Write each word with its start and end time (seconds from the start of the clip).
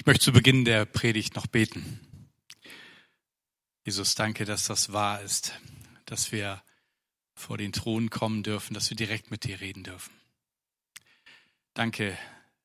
Ich 0.00 0.06
möchte 0.06 0.24
zu 0.24 0.32
Beginn 0.32 0.64
der 0.64 0.86
Predigt 0.86 1.36
noch 1.36 1.46
beten. 1.46 2.00
Jesus, 3.84 4.14
danke, 4.14 4.46
dass 4.46 4.64
das 4.64 4.94
wahr 4.94 5.20
ist, 5.20 5.52
dass 6.06 6.32
wir 6.32 6.62
vor 7.34 7.58
den 7.58 7.70
Thron 7.70 8.08
kommen 8.08 8.42
dürfen, 8.42 8.72
dass 8.72 8.88
wir 8.88 8.96
direkt 8.96 9.30
mit 9.30 9.44
dir 9.44 9.60
reden 9.60 9.84
dürfen. 9.84 10.10
Danke 11.74 12.16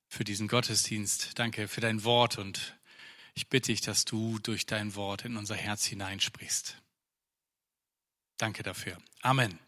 für 0.07 0.23
diesen 0.23 0.47
Gottesdienst, 0.47 1.37
danke 1.37 1.67
für 1.67 1.81
dein 1.81 2.05
Wort 2.05 2.37
und 2.37 2.77
ich 3.33 3.49
bitte 3.49 3.73
dich, 3.73 3.81
dass 3.81 4.05
du 4.05 4.39
durch 4.39 4.65
dein 4.65 4.95
Wort 4.95 5.25
in 5.25 5.35
unser 5.35 5.57
Herz 5.57 5.83
hineinsprichst. 5.83 6.81
Danke 8.37 8.63
dafür. 8.63 8.97
Amen. 9.19 9.59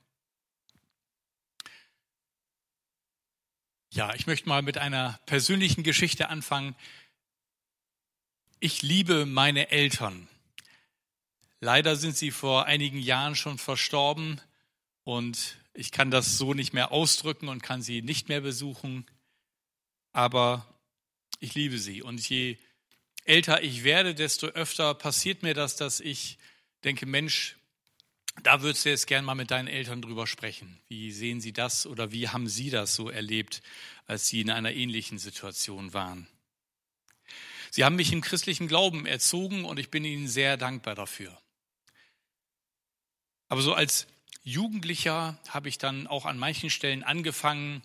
Ja, 3.90 4.14
ich 4.14 4.26
möchte 4.26 4.48
mal 4.48 4.62
mit 4.62 4.78
einer 4.78 5.20
persönlichen 5.26 5.84
Geschichte 5.84 6.30
anfangen, 6.30 6.74
ich 8.60 8.82
liebe 8.82 9.26
meine 9.26 9.70
Eltern. 9.70 10.28
Leider 11.60 11.96
sind 11.96 12.16
sie 12.16 12.32
vor 12.32 12.66
einigen 12.66 13.00
Jahren 13.00 13.36
schon 13.36 13.58
verstorben 13.58 14.42
und 15.04 15.58
ich 15.74 15.92
kann 15.92 16.12
das 16.12 16.38
so 16.38 16.54
nicht 16.54 16.74
mehr 16.74 16.92
ausdrücken 16.92 17.50
und 17.50 17.64
kann 17.64 17.82
sie 17.82 18.02
nicht 18.02 18.30
mehr 18.30 18.42
besuchen. 18.42 19.06
Aber 20.12 20.66
ich 21.40 21.56
liebe 21.56 21.78
sie 21.78 22.02
und 22.02 22.28
je 22.28 22.58
älter 23.26 23.62
ich 23.62 23.84
werde, 23.84 24.16
desto 24.16 24.48
öfter 24.48 24.94
passiert 24.94 25.44
mir 25.44 25.54
das, 25.54 25.76
dass 25.76 26.00
ich 26.00 26.38
denke, 26.84 27.06
Mensch, 27.06 27.58
da 28.44 28.62
würdest 28.62 28.86
du 28.86 28.90
jetzt 28.90 29.08
gern 29.08 29.26
mal 29.26 29.36
mit 29.36 29.52
deinen 29.52 29.68
Eltern 29.68 30.02
drüber 30.02 30.28
sprechen. 30.28 30.80
Wie 30.88 31.12
sehen 31.12 31.42
sie 31.42 31.54
das 31.54 31.88
oder 31.88 32.12
wie 32.12 32.30
haben 32.30 32.48
sie 32.48 32.70
das 32.70 32.96
so 32.96 33.10
erlebt, 33.10 33.62
als 34.06 34.28
sie 34.28 34.42
in 34.42 34.52
einer 34.52 34.74
ähnlichen 34.74 35.18
Situation 35.18 35.94
waren? 35.94 36.28
Sie 37.72 37.84
haben 37.84 37.96
mich 37.96 38.12
im 38.12 38.22
christlichen 38.22 38.68
Glauben 38.68 39.06
erzogen 39.06 39.66
und 39.66 39.80
ich 39.80 39.90
bin 39.90 40.06
Ihnen 40.06 40.28
sehr 40.28 40.58
dankbar 40.58 40.96
dafür. 40.96 41.38
Aber 43.50 43.62
so 43.62 43.74
als 43.74 44.08
Jugendlicher 44.44 45.38
habe 45.50 45.70
ich 45.70 45.78
dann 45.78 46.08
auch 46.08 46.26
an 46.26 46.38
manchen 46.38 46.70
Stellen 46.70 47.04
angefangen, 47.04 47.82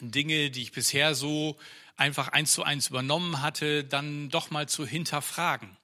Dinge, 0.00 0.50
die 0.50 0.62
ich 0.62 0.72
bisher 0.72 1.14
so 1.14 1.58
einfach 1.96 2.28
eins 2.28 2.52
zu 2.52 2.62
eins 2.62 2.88
übernommen 2.88 3.42
hatte, 3.42 3.84
dann 3.84 4.28
doch 4.28 4.50
mal 4.50 4.68
zu 4.68 4.86
hinterfragen 4.86 5.76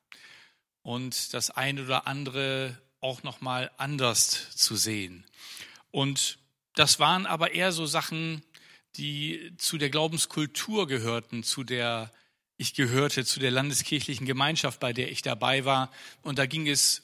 und 0.83 1.35
das 1.35 1.51
eine 1.51 1.83
oder 1.83 2.07
andere 2.07 2.79
auch 3.01 3.23
noch 3.23 3.41
mal 3.41 3.71
anders 3.77 4.57
zu 4.57 4.77
sehen. 4.77 5.25
Und 5.91 6.39
das 6.75 6.99
waren 7.01 7.27
aber 7.27 7.53
eher 7.53 7.73
so 7.73 7.87
Sachen, 7.87 8.43
die 8.97 9.53
zu 9.59 9.79
der 9.79 9.91
Glaubenskultur 9.91 10.87
gehörten, 10.87 11.43
zu 11.43 11.65
der 11.65 12.13
ich 12.57 12.75
gehörte 12.75 13.25
zu 13.25 13.41
der 13.41 13.51
landeskirchlichen 13.51 14.27
Gemeinschaft, 14.27 14.81
bei 14.81 14.93
der 14.93 15.11
ich 15.11 15.23
dabei 15.23 15.65
war. 15.65 15.91
Und 16.23 16.39
da 16.39 16.47
ging 16.47 16.69
es 16.69 17.03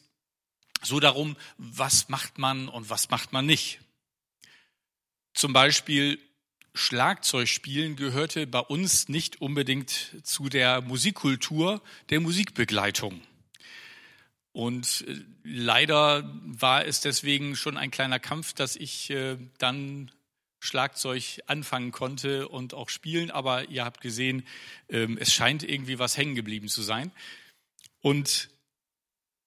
so 0.82 1.00
darum, 1.00 1.36
was 1.58 2.08
macht 2.08 2.38
man 2.38 2.68
und 2.68 2.88
was 2.90 3.10
macht 3.10 3.32
man 3.32 3.46
nicht. 3.46 3.80
Zum 5.34 5.52
Beispiel 5.52 6.18
Schlagzeugspielen 6.74 7.96
gehörte 7.96 8.46
bei 8.46 8.60
uns 8.60 9.08
nicht 9.08 9.40
unbedingt 9.40 10.16
zu 10.22 10.48
der 10.48 10.80
Musikkultur 10.82 11.82
der 12.10 12.20
Musikbegleitung. 12.20 13.20
Und 14.52 15.04
äh, 15.06 15.20
leider 15.42 16.30
war 16.44 16.84
es 16.84 17.00
deswegen 17.00 17.56
schon 17.56 17.76
ein 17.76 17.90
kleiner 17.90 18.18
Kampf, 18.18 18.52
dass 18.52 18.76
ich 18.76 19.10
äh, 19.10 19.36
dann 19.58 20.10
Schlagzeug 20.60 21.40
anfangen 21.46 21.90
konnte 21.90 22.48
und 22.48 22.74
auch 22.74 22.90
spielen, 22.90 23.30
aber 23.30 23.68
ihr 23.70 23.84
habt 23.84 24.00
gesehen, 24.00 24.46
ähm, 24.88 25.18
es 25.18 25.32
scheint 25.32 25.62
irgendwie 25.62 25.98
was 25.98 26.16
hängen 26.16 26.34
geblieben 26.34 26.68
zu 26.68 26.82
sein. 26.82 27.10
Und 28.00 28.50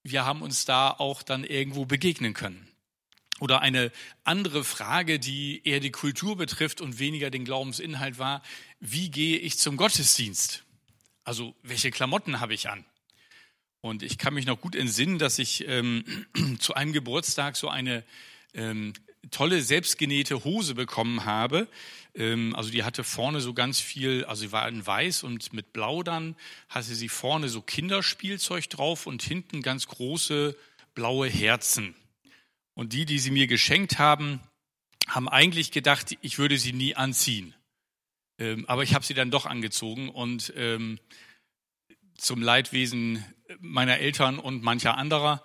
wir 0.04 0.26
haben 0.26 0.42
uns 0.42 0.66
da 0.66 0.90
auch 0.90 1.24
dann 1.24 1.44
irgendwo 1.44 1.86
begegnen 1.86 2.34
können. 2.34 2.68
Oder 3.40 3.62
eine 3.62 3.92
andere 4.24 4.64
Frage, 4.64 5.20
die 5.20 5.62
eher 5.66 5.80
die 5.80 5.92
Kultur 5.92 6.38
betrifft 6.38 6.82
und 6.82 7.00
weniger 7.00 7.30
den 7.30 7.46
Glaubensinhalt 7.46 8.18
war, 8.18 8.42
wie 8.80 9.10
gehe 9.10 9.38
ich 9.38 9.58
zum 9.58 9.78
Gottesdienst? 9.78 10.64
Also 11.24 11.56
welche 11.62 11.92
Klamotten 11.92 12.40
habe 12.40 12.54
ich 12.54 12.70
an? 12.70 12.86
Und 13.82 14.02
ich 14.02 14.18
kann 14.18 14.34
mich 14.34 14.46
noch 14.46 14.62
gut 14.62 14.76
entsinnen, 14.76 15.20
dass 15.20 15.40
ich 15.40 15.68
ähm, 15.68 16.06
zu 16.60 16.74
einem 16.74 16.94
Geburtstag 16.94 17.56
so 17.56 17.70
eine 17.70 18.04
ähm, 18.54 18.94
tolle 19.32 19.62
selbstgenähte 19.62 20.44
Hose 20.44 20.76
bekommen 20.76 21.26
habe. 21.26 21.68
Ähm, 22.16 22.56
also 22.56 22.70
die 22.70 22.84
hatte 22.84 23.04
vorne 23.04 23.42
so 23.42 23.54
ganz 23.54 23.80
viel, 23.80 24.26
also 24.26 24.42
sie 24.42 24.52
war 24.52 24.68
in 24.68 24.86
weiß 24.86 25.24
und 25.24 25.54
mit 25.54 25.74
blau 25.74 26.04
dann, 26.04 26.36
hatte 26.70 26.94
sie 26.94 27.10
vorne 27.10 27.50
so 27.50 27.62
Kinderspielzeug 27.62 28.70
drauf 28.70 29.08
und 29.08 29.22
hinten 29.24 29.62
ganz 29.62 29.88
große 29.88 30.56
blaue 30.94 31.28
Herzen. 31.28 31.96
Und 32.76 32.94
die, 32.94 33.06
die 33.06 33.20
sie 33.20 33.32
mir 33.32 33.48
geschenkt 33.48 34.00
haben, 34.00 34.40
haben 35.08 35.30
eigentlich 35.30 35.72
gedacht, 35.72 36.18
ich 36.22 36.38
würde 36.38 36.58
sie 36.58 36.74
nie 36.74 36.96
anziehen. 36.96 37.54
Ähm, 38.40 38.66
aber 38.68 38.84
ich 38.84 38.96
habe 38.96 39.06
sie 39.06 39.14
dann 39.14 39.32
doch 39.32 39.46
angezogen 39.46 40.10
und 40.10 40.54
ähm, 40.56 41.00
zum 42.18 42.42
Leidwesen 42.42 43.24
meiner 43.60 43.98
Eltern 44.00 44.40
und 44.40 44.64
mancher 44.64 44.98
anderer. 44.98 45.44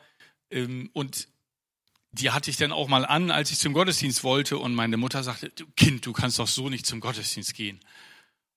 und 0.93 1.29
die 2.13 2.31
hatte 2.31 2.51
ich 2.51 2.57
dann 2.57 2.73
auch 2.73 2.89
mal 2.89 3.05
an, 3.05 3.31
als 3.31 3.51
ich 3.51 3.59
zum 3.59 3.75
Gottesdienst 3.75 4.25
wollte 4.25 4.59
und 4.59 4.75
meine 4.75 4.97
Mutter 4.97 5.23
sagte, 5.23 5.51
du 5.51 5.67
Kind, 5.77 6.07
du 6.07 6.13
kannst 6.13 6.39
doch 6.39 6.49
so 6.49 6.69
nicht 6.69 6.87
zum 6.87 7.01
Gottesdienst 7.01 7.55
gehen. 7.55 7.81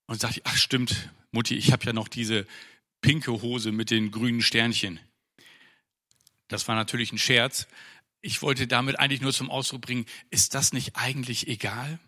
Und 0.08 0.22
sagte 0.22 0.40
ich, 0.40 0.46
ach 0.46 0.58
stimmt, 0.58 1.10
Mutti, 1.32 1.56
ich 1.56 1.72
habe 1.72 1.86
ja 1.86 1.94
noch 1.94 2.08
diese 2.08 2.46
pinke 3.02 3.42
Hose 3.42 3.72
mit 3.72 3.90
den 3.90 4.12
grünen 4.12 4.42
Sternchen. 4.42 5.00
Das 6.48 6.68
war 6.68 6.76
natürlich 6.76 7.12
ein 7.12 7.18
Scherz. 7.18 7.68
Ich 8.22 8.42
wollte 8.42 8.68
damit 8.68 9.00
eigentlich 9.00 9.22
nur 9.22 9.34
zum 9.34 9.50
Ausdruck 9.50 9.82
bringen, 9.82 10.06
ist 10.30 10.54
das 10.54 10.74
nicht 10.74 10.96
eigentlich 10.96 11.48
egal? 11.48 12.00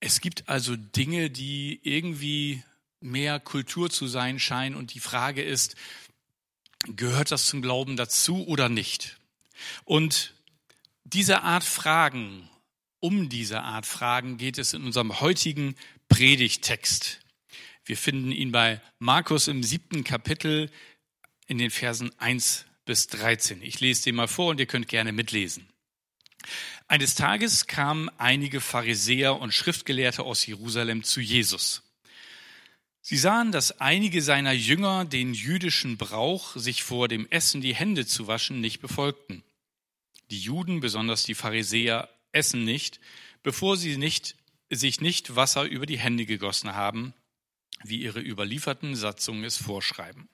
Es 0.00 0.20
gibt 0.20 0.48
also 0.48 0.74
Dinge, 0.76 1.30
die 1.30 1.78
irgendwie 1.84 2.62
mehr 3.00 3.38
Kultur 3.38 3.90
zu 3.90 4.06
sein 4.06 4.38
scheinen 4.38 4.74
und 4.74 4.94
die 4.94 5.00
Frage 5.00 5.42
ist, 5.42 5.76
gehört 6.84 7.30
das 7.30 7.46
zum 7.46 7.62
Glauben 7.62 7.96
dazu 7.96 8.46
oder 8.46 8.68
nicht? 8.68 9.18
Und 9.84 10.34
diese 11.04 11.42
Art 11.42 11.64
Fragen, 11.64 12.48
um 13.00 13.28
diese 13.28 13.62
Art 13.62 13.86
Fragen 13.86 14.38
geht 14.38 14.58
es 14.58 14.74
in 14.74 14.84
unserem 14.84 15.20
heutigen 15.20 15.74
Predigtext. 16.08 17.20
Wir 17.84 17.96
finden 17.96 18.30
ihn 18.30 18.52
bei 18.52 18.80
Markus 18.98 19.48
im 19.48 19.62
siebten 19.62 20.04
Kapitel 20.04 20.70
in 21.46 21.58
den 21.58 21.70
Versen 21.70 22.10
1 22.18 22.66
bis 22.84 23.08
13. 23.08 23.62
Ich 23.62 23.80
lese 23.80 24.04
den 24.04 24.14
mal 24.14 24.28
vor 24.28 24.50
und 24.50 24.60
ihr 24.60 24.66
könnt 24.66 24.88
gerne 24.88 25.12
mitlesen. 25.12 25.68
Eines 26.88 27.14
Tages 27.14 27.66
kamen 27.66 28.08
einige 28.18 28.60
Pharisäer 28.60 29.40
und 29.40 29.52
Schriftgelehrte 29.54 30.22
aus 30.22 30.46
Jerusalem 30.46 31.02
zu 31.04 31.20
Jesus. 31.20 31.82
Sie 33.00 33.16
sahen, 33.16 33.50
dass 33.50 33.80
einige 33.80 34.22
seiner 34.22 34.52
Jünger 34.52 35.04
den 35.04 35.34
jüdischen 35.34 35.96
Brauch, 35.96 36.56
sich 36.56 36.84
vor 36.84 37.08
dem 37.08 37.26
Essen 37.30 37.60
die 37.60 37.74
Hände 37.74 38.06
zu 38.06 38.28
waschen, 38.28 38.60
nicht 38.60 38.80
befolgten. 38.80 39.42
Die 40.32 40.40
Juden, 40.40 40.80
besonders 40.80 41.24
die 41.24 41.34
Pharisäer, 41.34 42.08
essen 42.32 42.64
nicht, 42.64 43.00
bevor 43.42 43.76
sie 43.76 43.98
nicht, 43.98 44.34
sich 44.70 45.02
nicht 45.02 45.36
Wasser 45.36 45.64
über 45.64 45.84
die 45.84 45.98
Hände 45.98 46.24
gegossen 46.24 46.74
haben, 46.74 47.12
wie 47.84 48.00
ihre 48.00 48.20
überlieferten 48.20 48.96
Satzungen 48.96 49.44
es 49.44 49.58
vorschreiben. 49.58 50.30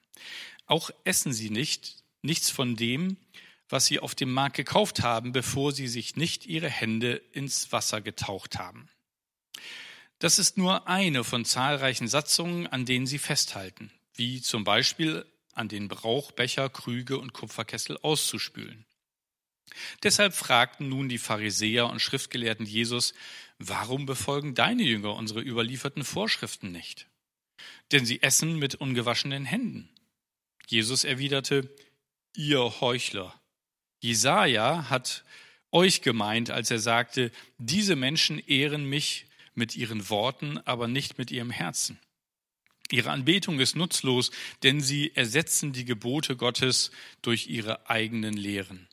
Auch 0.67 0.89
essen 1.03 1.33
sie 1.33 1.49
nicht 1.49 1.97
nichts 2.21 2.49
von 2.49 2.77
dem, 2.77 3.17
was 3.67 3.87
sie 3.87 3.99
auf 3.99 4.15
dem 4.15 4.31
Markt 4.31 4.55
gekauft 4.55 5.01
haben, 5.01 5.33
bevor 5.33 5.73
sie 5.73 5.89
sich 5.89 6.15
nicht 6.15 6.45
ihre 6.45 6.69
Hände 6.69 7.21
ins 7.33 7.73
Wasser 7.73 7.99
getaucht 7.99 8.57
haben. 8.57 8.87
Das 10.19 10.39
ist 10.39 10.57
nur 10.57 10.87
eine 10.87 11.25
von 11.25 11.43
zahlreichen 11.43 12.07
Satzungen, 12.07 12.67
an 12.67 12.85
denen 12.85 13.05
sie 13.05 13.19
festhalten, 13.19 13.91
wie 14.15 14.41
zum 14.41 14.63
Beispiel 14.63 15.25
an 15.53 15.67
den 15.67 15.89
Brauch, 15.89 16.31
Becher, 16.31 16.69
Krüge 16.69 17.19
und 17.19 17.33
Kupferkessel 17.33 17.97
auszuspülen. 17.97 18.85
Deshalb 20.03 20.33
fragten 20.33 20.89
nun 20.89 21.09
die 21.09 21.17
Pharisäer 21.17 21.87
und 21.87 22.01
Schriftgelehrten 22.01 22.65
Jesus, 22.65 23.13
warum 23.57 24.05
befolgen 24.05 24.55
deine 24.55 24.83
Jünger 24.83 25.15
unsere 25.15 25.41
überlieferten 25.41 26.03
Vorschriften 26.03 26.71
nicht? 26.71 27.07
Denn 27.91 28.05
sie 28.05 28.21
essen 28.21 28.57
mit 28.57 28.75
ungewaschenen 28.75 29.45
Händen. 29.45 29.89
Jesus 30.67 31.03
erwiderte, 31.03 31.73
ihr 32.35 32.81
Heuchler. 32.81 33.39
Jesaja 34.01 34.89
hat 34.89 35.23
euch 35.71 36.01
gemeint, 36.01 36.51
als 36.51 36.71
er 36.71 36.79
sagte, 36.79 37.31
diese 37.57 37.95
Menschen 37.95 38.39
ehren 38.39 38.85
mich 38.85 39.25
mit 39.55 39.75
ihren 39.75 40.09
Worten, 40.09 40.57
aber 40.59 40.87
nicht 40.87 41.17
mit 41.17 41.31
ihrem 41.31 41.51
Herzen. 41.51 41.99
Ihre 42.91 43.11
Anbetung 43.11 43.59
ist 43.59 43.75
nutzlos, 43.75 44.31
denn 44.63 44.81
sie 44.81 45.11
ersetzen 45.15 45.73
die 45.73 45.85
Gebote 45.85 46.35
Gottes 46.35 46.91
durch 47.21 47.47
ihre 47.47 47.87
eigenen 47.89 48.33
Lehren. 48.33 48.87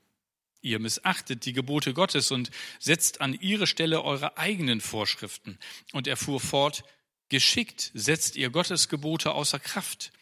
Ihr 0.63 0.79
missachtet 0.79 1.45
die 1.45 1.53
Gebote 1.53 1.95
Gottes 1.95 2.31
und 2.31 2.51
setzt 2.79 3.21
an 3.21 3.35
ihre 3.35 3.67
Stelle 3.67 4.03
eure 4.03 4.37
eigenen 4.39 4.81
Vorschriften. 4.81 5.59
Und 5.93 6.07
er 6.07 6.17
fuhr 6.17 6.41
fort, 6.41 6.85
Geschickt 7.29 7.91
setzt 7.95 8.37
ihr 8.37 8.51
Gottes 8.51 8.89
Gebote 8.89 9.33
außer 9.33 9.59
Kraft, 9.59 10.13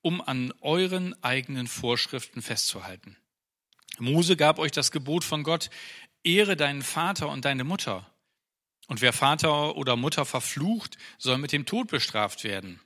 um 0.00 0.20
an 0.20 0.52
euren 0.60 1.14
eigenen 1.22 1.68
Vorschriften 1.68 2.42
festzuhalten. 2.42 3.16
Mose 3.98 4.36
gab 4.36 4.58
euch 4.58 4.72
das 4.72 4.90
Gebot 4.90 5.22
von 5.22 5.44
Gott, 5.44 5.70
ehre 6.24 6.56
deinen 6.56 6.82
Vater 6.82 7.28
und 7.28 7.44
deine 7.44 7.64
Mutter. 7.64 8.10
Und 8.88 9.02
wer 9.02 9.12
Vater 9.12 9.76
oder 9.76 9.96
Mutter 9.96 10.24
verflucht, 10.24 10.98
soll 11.18 11.38
mit 11.38 11.52
dem 11.52 11.66
Tod 11.66 11.88
bestraft 11.88 12.42
werden. 12.42 12.80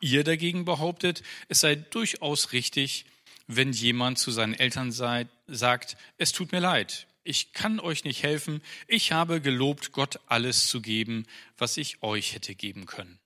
Ihr 0.00 0.24
dagegen 0.24 0.66
behauptet, 0.66 1.22
es 1.48 1.60
sei 1.60 1.74
durchaus 1.74 2.52
richtig, 2.52 3.06
wenn 3.46 3.72
jemand 3.72 4.18
zu 4.18 4.30
seinen 4.30 4.54
Eltern 4.54 4.92
sei, 4.92 5.28
sagt, 5.46 5.96
es 6.18 6.32
tut 6.32 6.52
mir 6.52 6.60
leid, 6.60 7.06
ich 7.22 7.52
kann 7.52 7.80
euch 7.80 8.04
nicht 8.04 8.22
helfen, 8.22 8.62
ich 8.86 9.12
habe 9.12 9.40
gelobt, 9.40 9.92
Gott 9.92 10.20
alles 10.26 10.68
zu 10.68 10.80
geben, 10.80 11.26
was 11.58 11.76
ich 11.76 12.02
euch 12.02 12.34
hätte 12.34 12.54
geben 12.54 12.86
können. 12.86 13.18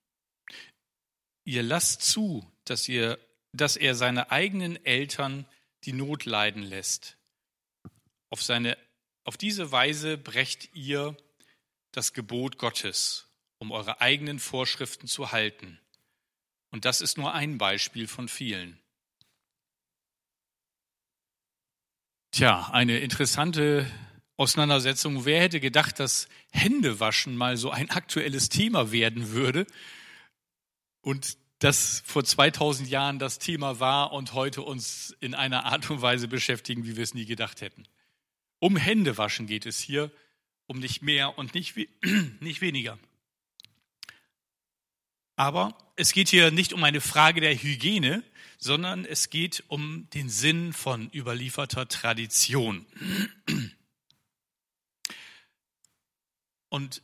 Ihr 1.44 1.62
lasst 1.62 2.02
zu, 2.02 2.50
dass, 2.64 2.88
ihr, 2.88 3.18
dass 3.52 3.76
er 3.76 3.94
seine 3.94 4.30
eigenen 4.30 4.82
Eltern 4.84 5.46
die 5.84 5.92
Not 5.92 6.24
leiden 6.24 6.62
lässt. 6.62 7.16
Auf, 8.28 8.42
seine, 8.42 8.76
auf 9.24 9.36
diese 9.36 9.72
Weise 9.72 10.16
brecht 10.16 10.74
ihr 10.74 11.16
das 11.92 12.12
Gebot 12.12 12.58
Gottes, 12.58 13.26
um 13.58 13.72
eure 13.72 14.00
eigenen 14.00 14.38
Vorschriften 14.38 15.08
zu 15.08 15.32
halten. 15.32 15.80
Und 16.70 16.84
das 16.84 17.00
ist 17.00 17.18
nur 17.18 17.34
ein 17.34 17.58
Beispiel 17.58 18.06
von 18.06 18.28
vielen. 18.28 18.78
Tja, 22.32 22.70
eine 22.70 23.00
interessante 23.00 23.90
Auseinandersetzung. 24.36 25.24
Wer 25.24 25.40
hätte 25.40 25.58
gedacht, 25.58 25.98
dass 25.98 26.28
Händewaschen 26.52 27.34
mal 27.34 27.56
so 27.56 27.70
ein 27.70 27.90
aktuelles 27.90 28.48
Thema 28.48 28.92
werden 28.92 29.32
würde 29.32 29.66
und 31.00 31.36
das 31.58 32.04
vor 32.06 32.22
2000 32.22 32.88
Jahren 32.88 33.18
das 33.18 33.40
Thema 33.40 33.80
war 33.80 34.12
und 34.12 34.32
heute 34.32 34.62
uns 34.62 35.14
in 35.18 35.34
einer 35.34 35.66
Art 35.66 35.90
und 35.90 36.02
Weise 36.02 36.28
beschäftigen, 36.28 36.84
wie 36.84 36.96
wir 36.96 37.02
es 37.02 37.14
nie 37.14 37.26
gedacht 37.26 37.62
hätten. 37.62 37.82
Um 38.60 38.76
Händewaschen 38.76 39.48
geht 39.48 39.66
es 39.66 39.80
hier, 39.80 40.12
um 40.66 40.78
nicht 40.78 41.02
mehr 41.02 41.36
und 41.36 41.54
nicht, 41.54 41.74
nicht 42.40 42.60
weniger. 42.60 42.96
Aber 45.34 45.76
es 45.96 46.12
geht 46.12 46.28
hier 46.28 46.52
nicht 46.52 46.72
um 46.72 46.84
eine 46.84 47.00
Frage 47.00 47.40
der 47.40 47.56
Hygiene, 47.56 48.22
sondern 48.60 49.06
es 49.06 49.30
geht 49.30 49.64
um 49.68 50.08
den 50.10 50.28
Sinn 50.28 50.72
von 50.72 51.10
überlieferter 51.12 51.88
Tradition. 51.88 52.86
Und 56.68 57.02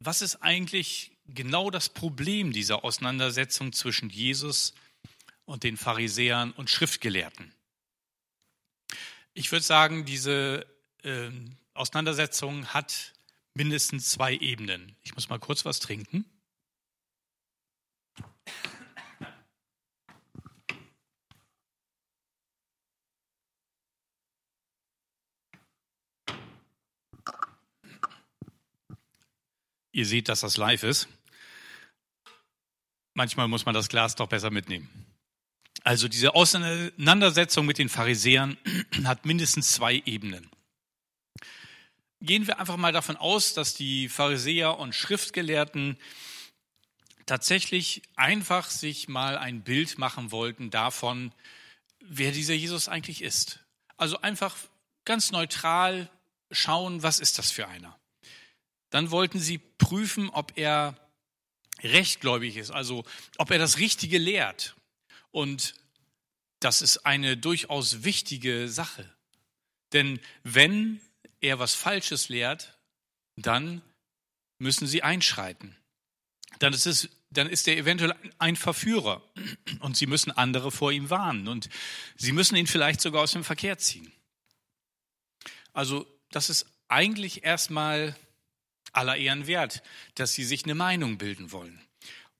was 0.00 0.22
ist 0.22 0.36
eigentlich 0.36 1.12
genau 1.26 1.70
das 1.70 1.90
Problem 1.90 2.52
dieser 2.52 2.84
Auseinandersetzung 2.84 3.72
zwischen 3.72 4.08
Jesus 4.08 4.74
und 5.44 5.62
den 5.62 5.76
Pharisäern 5.76 6.52
und 6.52 6.70
Schriftgelehrten? 6.70 7.52
Ich 9.34 9.52
würde 9.52 9.64
sagen, 9.64 10.06
diese 10.06 10.66
äh, 11.02 11.30
Auseinandersetzung 11.74 12.66
hat 12.68 13.12
mindestens 13.52 14.08
zwei 14.10 14.34
Ebenen. 14.34 14.96
Ich 15.02 15.14
muss 15.14 15.28
mal 15.28 15.38
kurz 15.38 15.64
was 15.64 15.80
trinken. 15.80 16.24
Ihr 29.94 30.06
seht, 30.06 30.28
dass 30.28 30.40
das 30.40 30.56
live 30.56 30.82
ist. 30.82 31.06
Manchmal 33.14 33.46
muss 33.46 33.64
man 33.64 33.76
das 33.76 33.88
Glas 33.88 34.16
doch 34.16 34.28
besser 34.28 34.50
mitnehmen. 34.50 34.88
Also 35.84 36.08
diese 36.08 36.34
Auseinandersetzung 36.34 37.64
mit 37.64 37.78
den 37.78 37.88
Pharisäern 37.88 38.58
hat 39.04 39.24
mindestens 39.24 39.70
zwei 39.70 40.02
Ebenen. 40.04 40.50
Gehen 42.20 42.48
wir 42.48 42.58
einfach 42.58 42.76
mal 42.76 42.90
davon 42.90 43.16
aus, 43.16 43.54
dass 43.54 43.74
die 43.74 44.08
Pharisäer 44.08 44.80
und 44.80 44.96
Schriftgelehrten 44.96 45.96
tatsächlich 47.26 48.02
einfach 48.16 48.70
sich 48.70 49.06
mal 49.06 49.38
ein 49.38 49.62
Bild 49.62 49.96
machen 49.96 50.32
wollten 50.32 50.70
davon, 50.70 51.32
wer 52.00 52.32
dieser 52.32 52.54
Jesus 52.54 52.88
eigentlich 52.88 53.22
ist. 53.22 53.60
Also 53.96 54.20
einfach 54.22 54.56
ganz 55.04 55.30
neutral 55.30 56.10
schauen, 56.50 57.04
was 57.04 57.20
ist 57.20 57.38
das 57.38 57.52
für 57.52 57.68
einer. 57.68 57.96
Dann 58.94 59.10
wollten 59.10 59.40
sie 59.40 59.58
prüfen, 59.94 60.28
ob 60.30 60.54
er 60.56 60.96
rechtgläubig 61.84 62.56
ist, 62.56 62.72
also 62.72 63.04
ob 63.38 63.52
er 63.52 63.60
das 63.60 63.78
Richtige 63.78 64.18
lehrt. 64.18 64.74
Und 65.30 65.76
das 66.58 66.82
ist 66.82 67.06
eine 67.06 67.36
durchaus 67.36 68.02
wichtige 68.02 68.68
Sache. 68.68 69.08
Denn 69.92 70.18
wenn 70.42 71.00
er 71.40 71.60
was 71.60 71.74
Falsches 71.74 72.28
lehrt, 72.28 72.76
dann 73.36 73.82
müssen 74.58 74.88
sie 74.88 75.04
einschreiten. 75.04 75.76
Dann 76.58 76.72
ist, 76.72 76.86
es, 76.86 77.08
dann 77.30 77.48
ist 77.48 77.68
er 77.68 77.76
eventuell 77.76 78.16
ein 78.40 78.56
Verführer 78.56 79.22
und 79.78 79.96
sie 79.96 80.06
müssen 80.06 80.32
andere 80.32 80.72
vor 80.72 80.90
ihm 80.90 81.08
warnen 81.08 81.46
und 81.46 81.68
sie 82.16 82.32
müssen 82.32 82.56
ihn 82.56 82.66
vielleicht 82.66 83.00
sogar 83.00 83.22
aus 83.22 83.30
dem 83.30 83.44
Verkehr 83.44 83.78
ziehen. 83.78 84.10
Also 85.72 86.04
das 86.30 86.50
ist 86.50 86.66
eigentlich 86.88 87.44
erstmal 87.44 88.16
aller 88.96 89.16
Ehren 89.16 89.46
wert, 89.46 89.82
dass 90.14 90.34
sie 90.34 90.44
sich 90.44 90.64
eine 90.64 90.74
Meinung 90.74 91.18
bilden 91.18 91.52
wollen 91.52 91.80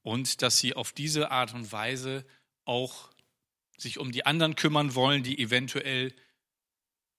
und 0.03 0.43
dass 0.43 0.59
sie 0.59 0.75
auf 0.75 0.93
diese 0.93 1.31
Art 1.31 1.55
und 1.55 1.73
Weise 1.73 2.25
auch 2.65 3.11
sich 3.77 3.99
um 3.99 4.13
die 4.13 4.27
anderen 4.27 4.55
kümmern 4.55 4.95
wollen, 4.95 5.23
die 5.23 5.39
eventuell 5.39 6.15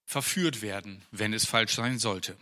verführt 0.05 0.61
werden, 0.61 1.03
wenn 1.11 1.33
es 1.33 1.45
falsch 1.45 1.75
sein 1.75 1.99
sollte. 1.99 2.37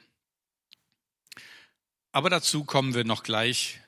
Aber 2.11 2.29
dazu 2.29 2.63
kommen 2.63 2.93
wir 2.93 3.05
noch 3.05 3.23
gleich, 3.23 3.79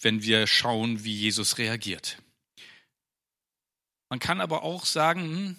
wenn 0.00 0.22
wir 0.22 0.46
schauen, 0.46 1.04
wie 1.04 1.14
Jesus 1.14 1.58
reagiert. 1.58 2.20
Man 4.08 4.18
kann 4.18 4.40
aber 4.40 4.62
auch 4.62 4.86
sagen, 4.86 5.22
hm, 5.22 5.56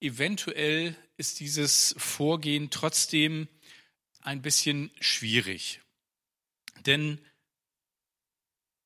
eventuell 0.00 0.96
ist 1.16 1.40
dieses 1.40 1.94
Vorgehen 1.98 2.70
trotzdem 2.70 3.48
ein 4.22 4.42
bisschen 4.42 4.90
schwierig. 5.00 5.80
Denn 6.86 7.18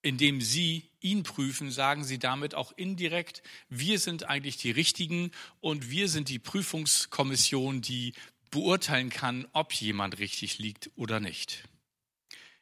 indem 0.02 0.40
Sie 0.40 0.88
ihn 1.00 1.22
prüfen, 1.22 1.70
sagen 1.70 2.04
Sie 2.04 2.18
damit 2.18 2.54
auch 2.54 2.72
indirekt, 2.76 3.42
wir 3.68 3.98
sind 3.98 4.24
eigentlich 4.24 4.56
die 4.56 4.70
Richtigen 4.70 5.30
und 5.60 5.90
wir 5.90 6.08
sind 6.08 6.28
die 6.28 6.38
Prüfungskommission, 6.38 7.80
die 7.80 8.12
beurteilen 8.50 9.10
kann, 9.10 9.46
ob 9.52 9.72
jemand 9.72 10.18
richtig 10.18 10.58
liegt 10.58 10.90
oder 10.96 11.20
nicht. 11.20 11.64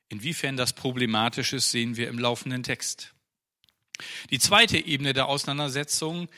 Inwiefern 0.09 0.57
das 0.57 0.73
problematisch 0.73 1.53
ist, 1.53 1.71
sehen 1.71 1.97
wir 1.97 2.09
im 2.09 2.19
laufenden 2.19 2.63
Text. 2.63 3.15
Die 4.31 4.39
zweite 4.39 4.79
Ebene 4.79 5.13
der 5.13 5.27
Auseinandersetzung 5.29 6.29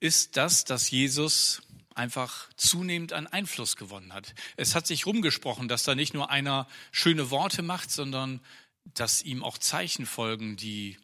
ist 0.00 0.36
das, 0.36 0.64
dass 0.64 0.90
Jesus 0.90 1.62
einfach 1.98 2.48
zunehmend 2.56 3.12
an 3.12 3.26
Einfluss 3.26 3.76
gewonnen 3.76 4.12
hat. 4.14 4.34
Es 4.56 4.74
hat 4.74 4.86
sich 4.86 5.04
rumgesprochen, 5.04 5.68
dass 5.68 5.82
da 5.82 5.94
nicht 5.94 6.14
nur 6.14 6.30
einer 6.30 6.68
schöne 6.92 7.30
Worte 7.30 7.62
macht, 7.62 7.90
sondern 7.90 8.40
dass 8.94 9.22
ihm 9.22 9.42
auch 9.42 9.58
Zeichen 9.58 10.06
folgen, 10.06 10.56
die 10.56 10.96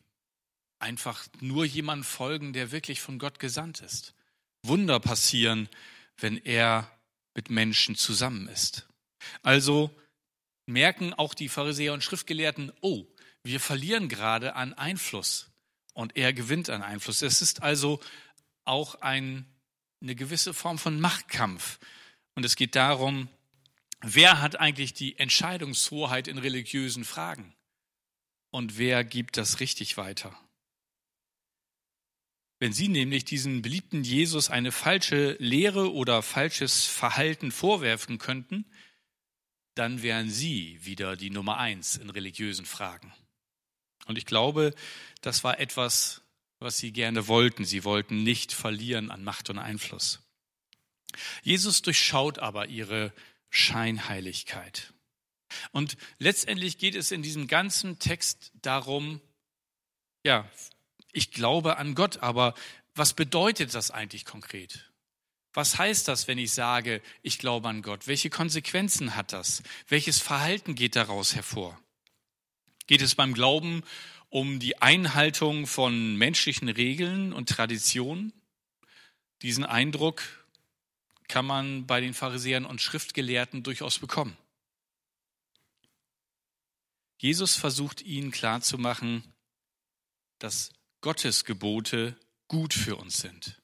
einfach 0.79 1.27
nur 1.41 1.65
jemand 1.65 2.07
folgen, 2.07 2.53
der 2.53 2.71
wirklich 2.71 3.01
von 3.01 3.19
Gott 3.19 3.39
gesandt 3.39 3.81
ist. 3.81 4.15
Wunder 4.63 5.01
passieren, 5.01 5.69
wenn 6.17 6.37
er 6.37 6.91
mit 7.35 7.51
Menschen 7.51 7.97
zusammen 7.97 8.49
ist. 8.49 8.87
Also 9.43 9.91
merken 10.67 11.13
auch 11.13 11.35
die 11.35 11.49
Pharisäer 11.49 11.93
und 11.93 12.05
Schriftgelehrten, 12.05 12.73
oh, 12.81 13.05
wir 13.43 13.61
verlieren 13.61 14.09
gerade 14.09 14.55
an 14.55 14.73
Einfluss 14.75 15.51
und 15.93 16.17
er 16.17 16.33
gewinnt 16.33 16.71
an 16.71 16.83
Einfluss. 16.83 17.21
Es 17.21 17.43
ist 17.43 17.63
also 17.63 18.01
auch 18.65 18.95
ein 18.97 19.47
eine 20.05 20.15
gewisse 20.15 20.55
Form 20.55 20.79
von 20.79 21.01
Machtkampf. 21.01 21.79
Und 22.35 22.45
es 22.45 22.57
geht 22.57 22.77
darum, 22.77 23.29
wer 24.03 24.41
hat 24.41 24.61
eigentlich 24.61 24.93
die 24.93 25.19
Entscheidungshoheit 25.19 26.29
in 26.29 26.39
religiösen 26.39 27.05
Fragen? 27.05 27.55
Und 28.51 28.79
wer 28.79 29.03
gibt 29.03 29.37
das 29.37 29.61
richtig 29.61 29.97
weiter? 29.97 30.39
Wenn 32.61 32.73
Sie 32.73 32.89
nämlich 32.89 33.25
diesen 33.25 33.63
beliebten 33.63 34.05
Jesus 34.05 34.51
eine 34.51 34.73
falsche 34.73 35.37
Lehre 35.41 35.93
oder 35.93 36.23
falsches 36.23 36.85
Verhalten 36.85 37.51
vorwerfen 37.51 38.19
könnten, 38.19 38.65
dann 39.75 40.03
wären 40.03 40.31
Sie 40.31 40.79
wieder 40.85 41.17
die 41.17 41.31
Nummer 41.31 41.59
eins 41.59 41.97
in 41.97 42.11
religiösen 42.11 42.65
Fragen. 42.65 43.13
Und 44.07 44.19
ich 44.19 44.27
glaube, 44.27 44.75
das 45.23 45.45
war 45.45 45.59
etwas, 45.59 46.23
was 46.59 46.79
sie 46.79 46.93
gerne 46.93 47.29
wollten. 47.29 47.65
Sie 47.65 47.85
wollten 47.85 48.23
nicht 48.23 48.53
verlieren 48.53 49.11
an 49.11 49.25
Macht 49.25 49.51
und 49.51 49.59
Einfluss. 49.59 50.21
Jesus 51.43 51.83
durchschaut 51.83 52.39
aber 52.39 52.67
ihre 52.67 53.13
Scheinheiligkeit. 53.51 54.93
Und 55.71 55.97
letztendlich 56.19 56.79
geht 56.79 56.95
es 56.97 57.13
in 57.13 57.23
diesem 57.23 57.47
ganzen 57.47 57.99
Text 57.99 58.51
darum, 58.63 59.21
ja, 60.25 60.49
ich 61.13 61.31
glaube 61.31 61.77
an 61.77 61.95
Gott, 61.95 62.19
aber 62.19 62.55
was 62.95 63.15
bedeutet 63.15 63.75
das 63.75 63.91
eigentlich 63.91 64.25
konkret? 64.25 64.91
Was 65.53 65.79
heißt 65.79 66.09
das, 66.09 66.27
wenn 66.27 66.39
ich 66.39 66.53
sage, 66.53 67.01
ich 67.23 67.39
glaube 67.39 67.69
an 67.69 67.83
Gott? 67.83 68.09
Welche 68.09 68.31
Konsequenzen 68.31 69.15
hat 69.15 69.33
das? 69.33 69.63
Welches 69.87 70.21
Verhalten 70.21 70.75
geht 70.75 70.97
daraus 70.97 71.37
hervor? 71.37 71.81
Geht 72.89 73.03
es 73.03 73.15
beim 73.15 73.35
Glauben 73.35 73.85
um 74.35 74.59
die 74.59 74.83
Einhaltung 74.83 75.69
von 75.69 76.17
menschlichen 76.17 76.69
Regeln 76.69 77.33
und 77.33 77.49
Traditionen? 77.49 78.33
Diesen 79.43 79.65
Eindruck 79.65 80.25
kann 81.29 81.47
man 81.47 81.87
bei 81.87 82.01
den 82.01 82.15
Pharisäern 82.15 82.65
und 82.65 82.81
Schriftgelehrten 82.81 83.63
durchaus 83.63 84.01
bekommen. 84.01 84.37
Jesus 87.19 87.55
versucht 87.55 88.03
ihnen 88.03 88.33
klarzumachen, 88.33 89.23
dass 90.41 90.73
Gottes 91.01 91.45
Gebote 91.45 92.19
gut 92.49 92.75
für 92.75 92.97
uns 92.97 93.19
sind. 93.19 93.63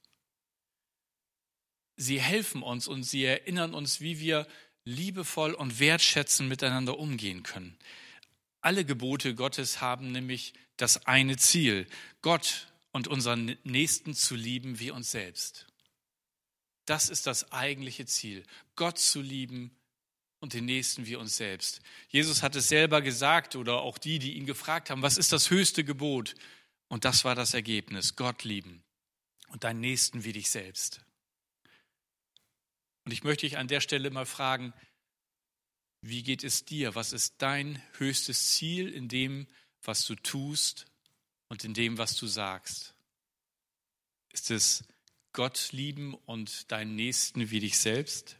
Sie 1.96 2.20
helfen 2.20 2.62
uns 2.62 2.86
und 2.86 3.02
sie 3.02 3.24
erinnern 3.24 3.74
uns, 3.74 4.00
wie 4.00 4.20
wir 4.20 4.46
liebevoll 4.84 5.52
und 5.52 5.80
wertschätzend 5.80 6.48
miteinander 6.48 6.96
umgehen 6.96 7.42
können. 7.42 7.76
Alle 8.60 8.84
Gebote 8.84 9.34
Gottes 9.34 9.80
haben 9.80 10.12
nämlich 10.12 10.52
das 10.76 11.06
eine 11.06 11.36
Ziel, 11.36 11.86
Gott 12.22 12.68
und 12.92 13.08
unseren 13.08 13.56
Nächsten 13.64 14.14
zu 14.14 14.34
lieben 14.34 14.80
wie 14.80 14.90
uns 14.90 15.10
selbst. 15.10 15.66
Das 16.86 17.08
ist 17.08 17.26
das 17.26 17.52
eigentliche 17.52 18.06
Ziel, 18.06 18.44
Gott 18.74 18.98
zu 18.98 19.20
lieben 19.20 19.70
und 20.40 20.54
den 20.54 20.64
Nächsten 20.64 21.06
wie 21.06 21.16
uns 21.16 21.36
selbst. 21.36 21.80
Jesus 22.08 22.42
hat 22.42 22.56
es 22.56 22.68
selber 22.68 23.02
gesagt 23.02 23.56
oder 23.56 23.80
auch 23.82 23.98
die, 23.98 24.18
die 24.18 24.34
ihn 24.34 24.46
gefragt 24.46 24.90
haben, 24.90 25.02
was 25.02 25.18
ist 25.18 25.32
das 25.32 25.50
höchste 25.50 25.84
Gebot? 25.84 26.34
Und 26.88 27.04
das 27.04 27.24
war 27.24 27.34
das 27.34 27.54
Ergebnis, 27.54 28.16
Gott 28.16 28.44
lieben 28.44 28.82
und 29.48 29.64
deinen 29.64 29.80
Nächsten 29.80 30.24
wie 30.24 30.32
dich 30.32 30.50
selbst. 30.50 31.02
Und 33.04 33.12
ich 33.12 33.22
möchte 33.22 33.46
dich 33.46 33.58
an 33.58 33.68
der 33.68 33.80
Stelle 33.80 34.10
mal 34.10 34.26
fragen, 34.26 34.72
wie 36.02 36.22
geht 36.22 36.44
es 36.44 36.64
dir? 36.64 36.94
Was 36.94 37.12
ist 37.12 37.34
dein 37.38 37.82
höchstes 37.98 38.54
Ziel 38.54 38.88
in 38.88 39.08
dem, 39.08 39.46
was 39.82 40.04
du 40.06 40.14
tust 40.14 40.86
und 41.48 41.64
in 41.64 41.74
dem, 41.74 41.98
was 41.98 42.16
du 42.16 42.26
sagst? 42.26 42.94
Ist 44.32 44.50
es 44.50 44.84
Gott 45.32 45.72
lieben 45.72 46.14
und 46.14 46.70
deinen 46.72 46.96
Nächsten 46.96 47.50
wie 47.50 47.60
dich 47.60 47.78
selbst? 47.78 48.38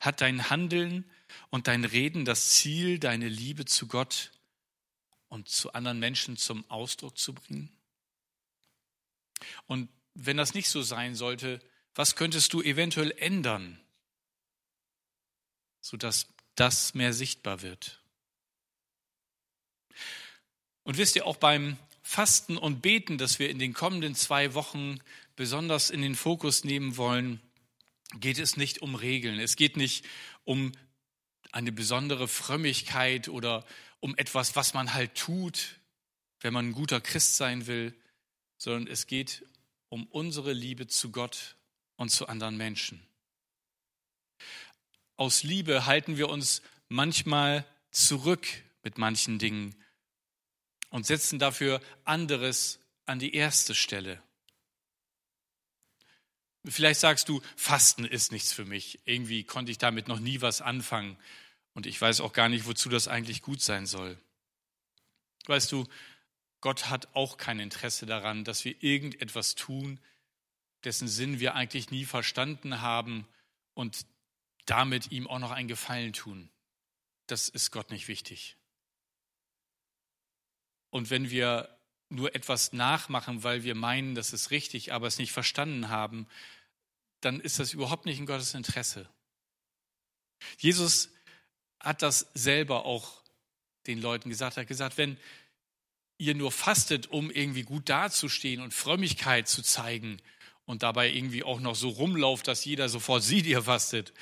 Hat 0.00 0.20
dein 0.20 0.50
Handeln 0.50 1.04
und 1.50 1.68
dein 1.68 1.84
Reden 1.84 2.24
das 2.24 2.50
Ziel, 2.50 2.98
deine 2.98 3.28
Liebe 3.28 3.64
zu 3.64 3.86
Gott 3.86 4.30
und 5.28 5.48
zu 5.48 5.72
anderen 5.72 5.98
Menschen 5.98 6.36
zum 6.36 6.68
Ausdruck 6.70 7.18
zu 7.18 7.34
bringen? 7.34 7.70
Und 9.66 9.88
wenn 10.14 10.36
das 10.36 10.54
nicht 10.54 10.68
so 10.68 10.82
sein 10.82 11.14
sollte, 11.14 11.60
was 11.94 12.16
könntest 12.16 12.52
du 12.52 12.62
eventuell 12.62 13.10
ändern, 13.12 13.80
sodass 15.80 16.31
das 16.54 16.94
mehr 16.94 17.12
sichtbar 17.12 17.62
wird? 17.62 18.00
Und 20.84 20.98
wisst 20.98 21.16
ihr, 21.16 21.26
auch 21.26 21.36
beim 21.36 21.76
Fasten 22.02 22.56
und 22.56 22.82
Beten, 22.82 23.18
das 23.18 23.38
wir 23.38 23.48
in 23.48 23.58
den 23.58 23.72
kommenden 23.72 24.14
zwei 24.14 24.54
Wochen 24.54 24.98
besonders 25.36 25.90
in 25.90 26.02
den 26.02 26.14
Fokus 26.14 26.64
nehmen 26.64 26.96
wollen, 26.96 27.40
geht 28.14 28.38
es 28.38 28.56
nicht 28.56 28.82
um 28.82 28.94
Regeln. 28.94 29.38
Es 29.38 29.56
geht 29.56 29.76
nicht 29.76 30.04
um 30.44 30.72
eine 31.52 31.72
besondere 31.72 32.28
Frömmigkeit 32.28 33.28
oder 33.28 33.64
um 34.00 34.16
etwas, 34.16 34.56
was 34.56 34.74
man 34.74 34.94
halt 34.94 35.14
tut, 35.14 35.80
wenn 36.40 36.52
man 36.52 36.68
ein 36.68 36.72
guter 36.72 37.00
Christ 37.00 37.36
sein 37.36 37.66
will, 37.66 37.94
sondern 38.58 38.86
es 38.88 39.06
geht 39.06 39.46
um 39.88 40.06
unsere 40.06 40.52
Liebe 40.52 40.86
zu 40.86 41.10
Gott 41.10 41.56
und 41.96 42.10
zu 42.10 42.26
anderen 42.26 42.56
Menschen. 42.56 43.00
Aus 45.16 45.42
Liebe 45.42 45.86
halten 45.86 46.16
wir 46.16 46.28
uns 46.28 46.62
manchmal 46.88 47.64
zurück 47.90 48.46
mit 48.82 48.98
manchen 48.98 49.38
Dingen 49.38 49.74
und 50.90 51.06
setzen 51.06 51.38
dafür 51.38 51.80
anderes 52.04 52.80
an 53.06 53.18
die 53.18 53.34
erste 53.34 53.74
Stelle. 53.74 54.22
Vielleicht 56.64 57.00
sagst 57.00 57.28
du, 57.28 57.42
Fasten 57.56 58.04
ist 58.04 58.30
nichts 58.30 58.52
für 58.52 58.64
mich. 58.64 59.00
Irgendwie 59.04 59.42
konnte 59.42 59.72
ich 59.72 59.78
damit 59.78 60.06
noch 60.06 60.20
nie 60.20 60.40
was 60.40 60.60
anfangen. 60.60 61.18
Und 61.74 61.86
ich 61.86 62.00
weiß 62.00 62.20
auch 62.20 62.32
gar 62.32 62.48
nicht, 62.48 62.66
wozu 62.66 62.88
das 62.88 63.08
eigentlich 63.08 63.42
gut 63.42 63.60
sein 63.60 63.86
soll. 63.86 64.16
Weißt 65.46 65.72
du, 65.72 65.88
Gott 66.60 66.88
hat 66.88 67.14
auch 67.16 67.36
kein 67.36 67.58
Interesse 67.58 68.06
daran, 68.06 68.44
dass 68.44 68.64
wir 68.64 68.80
irgendetwas 68.82 69.56
tun, 69.56 69.98
dessen 70.84 71.08
Sinn 71.08 71.40
wir 71.40 71.54
eigentlich 71.54 71.90
nie 71.90 72.04
verstanden 72.04 72.80
haben 72.80 73.26
und 73.74 74.06
damit 74.66 75.10
ihm 75.10 75.26
auch 75.26 75.38
noch 75.38 75.50
einen 75.50 75.68
Gefallen 75.68 76.12
tun. 76.12 76.50
Das 77.26 77.48
ist 77.48 77.70
Gott 77.70 77.90
nicht 77.90 78.08
wichtig. 78.08 78.56
Und 80.90 81.10
wenn 81.10 81.30
wir 81.30 81.78
nur 82.08 82.34
etwas 82.34 82.72
nachmachen, 82.72 83.42
weil 83.42 83.62
wir 83.64 83.74
meinen, 83.74 84.14
das 84.14 84.32
ist 84.32 84.50
richtig, 84.50 84.92
aber 84.92 85.06
es 85.06 85.18
nicht 85.18 85.32
verstanden 85.32 85.88
haben, 85.88 86.26
dann 87.20 87.40
ist 87.40 87.58
das 87.58 87.72
überhaupt 87.72 88.04
nicht 88.04 88.18
in 88.18 88.26
Gottes 88.26 88.54
Interesse. 88.54 89.08
Jesus 90.58 91.10
hat 91.80 92.02
das 92.02 92.30
selber 92.34 92.84
auch 92.84 93.22
den 93.86 94.00
Leuten 94.00 94.28
gesagt. 94.28 94.56
Er 94.56 94.62
hat 94.62 94.68
gesagt, 94.68 94.98
wenn 94.98 95.16
ihr 96.18 96.34
nur 96.34 96.52
fastet, 96.52 97.08
um 97.08 97.30
irgendwie 97.30 97.62
gut 97.62 97.88
dazustehen 97.88 98.60
und 98.60 98.74
Frömmigkeit 98.74 99.48
zu 99.48 99.62
zeigen 99.62 100.20
und 100.66 100.82
dabei 100.82 101.10
irgendwie 101.10 101.42
auch 101.42 101.60
noch 101.60 101.74
so 101.74 101.88
rumlauft, 101.88 102.46
dass 102.46 102.64
jeder 102.64 102.88
sofort 102.88 103.22
sieht, 103.22 103.46
ihr 103.46 103.62
fastet, 103.62 104.12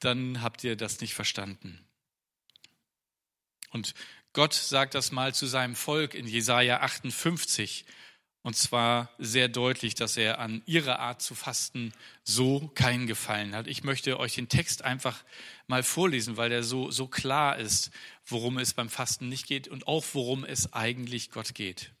dann 0.00 0.42
habt 0.42 0.64
ihr 0.64 0.76
das 0.76 1.00
nicht 1.00 1.14
verstanden. 1.14 1.78
Und 3.70 3.94
Gott 4.32 4.54
sagt 4.54 4.94
das 4.94 5.12
mal 5.12 5.34
zu 5.34 5.46
seinem 5.46 5.74
Volk 5.74 6.14
in 6.14 6.26
Jesaja 6.26 6.80
58. 6.80 7.84
Und 8.42 8.56
zwar 8.56 9.10
sehr 9.18 9.48
deutlich, 9.48 9.94
dass 9.94 10.16
er 10.16 10.38
an 10.38 10.62
ihrer 10.64 10.98
Art 10.98 11.20
zu 11.20 11.34
fasten 11.34 11.92
so 12.24 12.68
keinen 12.74 13.06
Gefallen 13.06 13.54
hat. 13.54 13.66
Ich 13.66 13.84
möchte 13.84 14.18
euch 14.18 14.34
den 14.36 14.48
Text 14.48 14.82
einfach 14.82 15.24
mal 15.66 15.82
vorlesen, 15.82 16.38
weil 16.38 16.48
der 16.48 16.62
so, 16.62 16.90
so 16.90 17.06
klar 17.06 17.58
ist, 17.58 17.90
worum 18.24 18.56
es 18.56 18.72
beim 18.72 18.88
Fasten 18.88 19.28
nicht 19.28 19.46
geht 19.46 19.68
und 19.68 19.86
auch 19.86 20.04
worum 20.14 20.44
es 20.44 20.72
eigentlich 20.72 21.30
Gott 21.30 21.54
geht. 21.54 21.92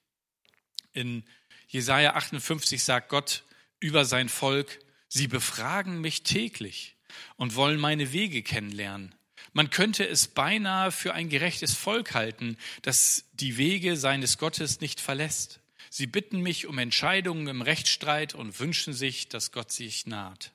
In 0.92 1.24
Jesaja 1.68 2.14
58 2.14 2.82
sagt 2.82 3.10
Gott 3.10 3.44
über 3.78 4.04
sein 4.04 4.30
Volk, 4.30 4.78
sie 5.08 5.28
befragen 5.28 6.00
mich 6.00 6.22
täglich 6.22 6.96
und 7.36 7.54
wollen 7.54 7.80
meine 7.80 8.12
Wege 8.12 8.42
kennenlernen. 8.42 9.14
Man 9.52 9.70
könnte 9.70 10.06
es 10.06 10.28
beinahe 10.28 10.92
für 10.92 11.14
ein 11.14 11.28
gerechtes 11.28 11.74
Volk 11.74 12.14
halten, 12.14 12.56
das 12.82 13.24
die 13.32 13.56
Wege 13.56 13.96
seines 13.96 14.38
Gottes 14.38 14.80
nicht 14.80 15.00
verlässt. 15.00 15.60
Sie 15.88 16.06
bitten 16.06 16.40
mich 16.40 16.66
um 16.66 16.78
Entscheidungen 16.78 17.48
im 17.48 17.62
Rechtsstreit 17.62 18.34
und 18.34 18.60
wünschen 18.60 18.92
sich, 18.94 19.28
dass 19.28 19.50
Gott 19.50 19.72
sich 19.72 20.06
naht. 20.06 20.52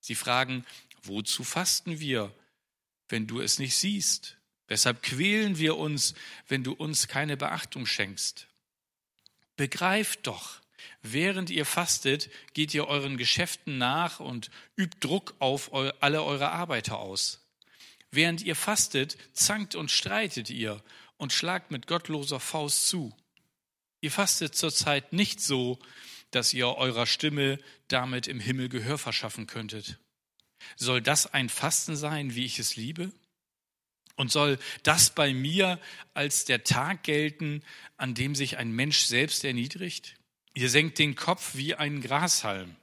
Sie 0.00 0.14
fragen, 0.14 0.64
wozu 1.02 1.42
fasten 1.42 1.98
wir, 1.98 2.32
wenn 3.08 3.26
du 3.26 3.40
es 3.40 3.58
nicht 3.58 3.76
siehst? 3.76 4.36
Weshalb 4.68 5.02
quälen 5.02 5.58
wir 5.58 5.76
uns, 5.76 6.14
wenn 6.46 6.62
du 6.62 6.72
uns 6.72 7.08
keine 7.08 7.36
Beachtung 7.36 7.84
schenkst? 7.84 8.46
Begreift 9.56 10.28
doch, 10.28 10.60
während 11.02 11.50
ihr 11.50 11.64
fastet, 11.64 12.30
geht 12.54 12.74
ihr 12.74 12.86
euren 12.86 13.16
Geschäften 13.16 13.78
nach 13.78 14.20
und 14.20 14.50
übt 14.76 14.98
Druck 15.00 15.34
auf 15.38 15.72
alle 15.74 16.22
eure 16.22 16.50
Arbeiter 16.50 16.98
aus. 16.98 17.46
Während 18.10 18.42
ihr 18.42 18.56
fastet, 18.56 19.16
zankt 19.32 19.74
und 19.74 19.90
streitet 19.90 20.50
ihr 20.50 20.82
und 21.16 21.32
schlagt 21.32 21.70
mit 21.70 21.86
gottloser 21.86 22.40
Faust 22.40 22.88
zu. 22.88 23.14
Ihr 24.00 24.10
fastet 24.10 24.56
zurzeit 24.56 25.12
nicht 25.12 25.40
so, 25.40 25.78
dass 26.30 26.52
ihr 26.52 26.68
eurer 26.68 27.06
Stimme 27.06 27.58
damit 27.88 28.26
im 28.26 28.40
Himmel 28.40 28.68
Gehör 28.68 28.98
verschaffen 28.98 29.46
könntet. 29.46 29.98
Soll 30.76 31.00
das 31.00 31.32
ein 31.32 31.48
Fasten 31.48 31.96
sein, 31.96 32.34
wie 32.34 32.44
ich 32.44 32.58
es 32.58 32.76
liebe? 32.76 33.12
Und 34.16 34.30
soll 34.30 34.58
das 34.82 35.14
bei 35.14 35.32
mir 35.32 35.80
als 36.14 36.44
der 36.44 36.64
Tag 36.64 37.04
gelten, 37.04 37.62
an 37.96 38.14
dem 38.14 38.34
sich 38.34 38.58
ein 38.58 38.70
Mensch 38.70 39.00
selbst 39.00 39.44
erniedrigt? 39.44 40.16
Ihr 40.54 40.68
senkt 40.68 40.98
den 40.98 41.14
Kopf 41.14 41.54
wie 41.54 41.74
ein 41.74 42.00
Grashalm. 42.00 42.76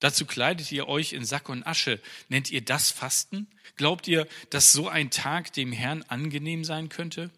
Dazu 0.00 0.26
kleidet 0.26 0.70
ihr 0.72 0.88
euch 0.88 1.12
in 1.12 1.24
Sack 1.24 1.48
und 1.48 1.62
Asche. 1.66 2.00
Nennt 2.28 2.50
ihr 2.50 2.62
das 2.62 2.90
Fasten? 2.90 3.48
Glaubt 3.76 4.06
ihr, 4.08 4.28
dass 4.50 4.72
so 4.72 4.88
ein 4.88 5.10
Tag 5.10 5.52
dem 5.52 5.72
Herrn 5.72 6.02
angenehm 6.02 6.64
sein 6.64 6.88
könnte? 6.88 7.30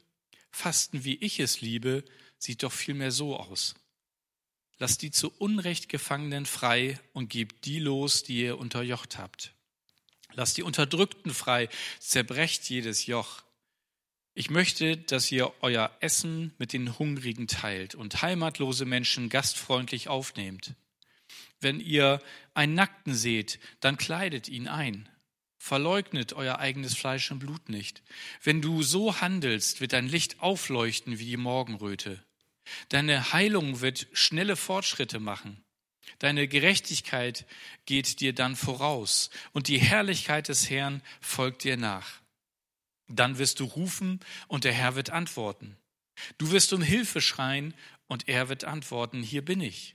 Fasten, 0.50 1.04
wie 1.04 1.16
ich 1.16 1.38
es 1.38 1.60
liebe, 1.60 2.04
sieht 2.38 2.62
doch 2.62 2.72
vielmehr 2.72 3.12
so 3.12 3.36
aus. 3.36 3.74
Lasst 4.78 5.02
die 5.02 5.10
zu 5.10 5.32
Unrecht 5.38 5.88
Gefangenen 5.88 6.46
frei 6.46 6.98
und 7.12 7.30
gebt 7.30 7.64
die 7.64 7.78
los, 7.78 8.22
die 8.22 8.42
ihr 8.42 8.58
unterjocht 8.58 9.18
habt. 9.18 9.52
Lasst 10.32 10.56
die 10.56 10.62
Unterdrückten 10.62 11.34
frei, 11.34 11.68
zerbrecht 11.98 12.68
jedes 12.70 13.06
Joch. 13.06 13.42
Ich 14.38 14.50
möchte, 14.50 14.96
dass 14.96 15.32
ihr 15.32 15.52
euer 15.62 15.90
Essen 15.98 16.54
mit 16.58 16.72
den 16.72 16.96
Hungrigen 16.96 17.48
teilt 17.48 17.96
und 17.96 18.22
heimatlose 18.22 18.84
Menschen 18.84 19.30
gastfreundlich 19.30 20.06
aufnehmt. 20.06 20.74
Wenn 21.58 21.80
ihr 21.80 22.22
einen 22.54 22.74
Nackten 22.74 23.16
seht, 23.16 23.58
dann 23.80 23.96
kleidet 23.96 24.48
ihn 24.48 24.68
ein. 24.68 25.08
Verleugnet 25.56 26.34
euer 26.34 26.60
eigenes 26.60 26.94
Fleisch 26.94 27.32
und 27.32 27.40
Blut 27.40 27.68
nicht. 27.68 28.04
Wenn 28.40 28.62
du 28.62 28.84
so 28.84 29.20
handelst, 29.20 29.80
wird 29.80 29.92
dein 29.92 30.06
Licht 30.06 30.38
aufleuchten 30.38 31.18
wie 31.18 31.26
die 31.26 31.36
Morgenröte. 31.36 32.22
Deine 32.90 33.32
Heilung 33.32 33.80
wird 33.80 34.06
schnelle 34.12 34.54
Fortschritte 34.54 35.18
machen. 35.18 35.64
Deine 36.20 36.46
Gerechtigkeit 36.46 37.44
geht 37.86 38.20
dir 38.20 38.32
dann 38.34 38.54
voraus 38.54 39.30
und 39.50 39.66
die 39.66 39.80
Herrlichkeit 39.80 40.46
des 40.46 40.70
Herrn 40.70 41.02
folgt 41.20 41.64
dir 41.64 41.76
nach. 41.76 42.20
Dann 43.08 43.38
wirst 43.38 43.60
du 43.60 43.64
rufen 43.64 44.20
und 44.46 44.64
der 44.64 44.72
Herr 44.72 44.94
wird 44.94 45.10
antworten. 45.10 45.76
Du 46.36 46.50
wirst 46.50 46.72
um 46.72 46.82
Hilfe 46.82 47.20
schreien 47.20 47.74
und 48.06 48.28
er 48.28 48.48
wird 48.48 48.64
antworten, 48.64 49.22
hier 49.22 49.44
bin 49.44 49.60
ich. 49.60 49.94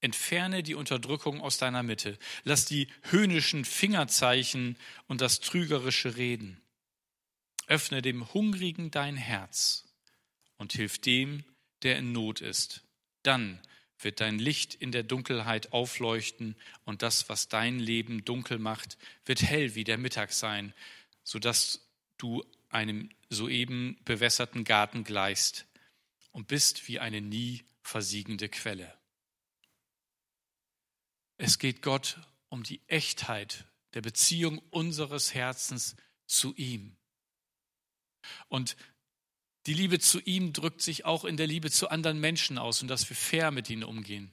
Entferne 0.00 0.62
die 0.62 0.74
Unterdrückung 0.74 1.40
aus 1.40 1.58
deiner 1.58 1.82
Mitte. 1.82 2.18
Lass 2.44 2.64
die 2.64 2.88
höhnischen 3.02 3.64
Fingerzeichen 3.64 4.76
und 5.06 5.20
das 5.20 5.40
trügerische 5.40 6.16
Reden. 6.16 6.60
Öffne 7.66 8.02
dem 8.02 8.32
Hungrigen 8.32 8.90
dein 8.90 9.16
Herz 9.16 9.84
und 10.58 10.72
hilf 10.72 10.98
dem, 10.98 11.44
der 11.82 11.98
in 11.98 12.12
Not 12.12 12.40
ist. 12.40 12.84
Dann 13.22 13.60
wird 13.98 14.20
dein 14.20 14.38
Licht 14.38 14.74
in 14.74 14.92
der 14.92 15.02
Dunkelheit 15.02 15.72
aufleuchten 15.72 16.54
und 16.84 17.02
das, 17.02 17.28
was 17.28 17.48
dein 17.48 17.78
Leben 17.78 18.24
dunkel 18.24 18.58
macht, 18.58 18.98
wird 19.24 19.42
hell 19.42 19.74
wie 19.74 19.84
der 19.84 19.98
Mittag 19.98 20.32
sein, 20.32 20.74
sodass 21.26 21.90
du 22.18 22.44
einem 22.68 23.10
soeben 23.28 23.98
bewässerten 24.04 24.62
Garten 24.62 25.02
gleichst 25.02 25.66
und 26.30 26.46
bist 26.46 26.86
wie 26.86 27.00
eine 27.00 27.20
nie 27.20 27.64
versiegende 27.82 28.48
Quelle. 28.48 28.96
Es 31.36 31.58
geht 31.58 31.82
Gott 31.82 32.20
um 32.48 32.62
die 32.62 32.80
Echtheit 32.86 33.66
der 33.94 34.02
Beziehung 34.02 34.60
unseres 34.70 35.34
Herzens 35.34 35.96
zu 36.26 36.54
ihm. 36.54 36.96
Und 38.48 38.76
die 39.66 39.74
Liebe 39.74 39.98
zu 39.98 40.20
ihm 40.20 40.52
drückt 40.52 40.80
sich 40.80 41.04
auch 41.04 41.24
in 41.24 41.36
der 41.36 41.48
Liebe 41.48 41.72
zu 41.72 41.88
anderen 41.88 42.20
Menschen 42.20 42.56
aus 42.56 42.82
und 42.82 42.88
dass 42.88 43.08
wir 43.10 43.16
fair 43.16 43.50
mit 43.50 43.68
ihnen 43.68 43.84
umgehen, 43.84 44.30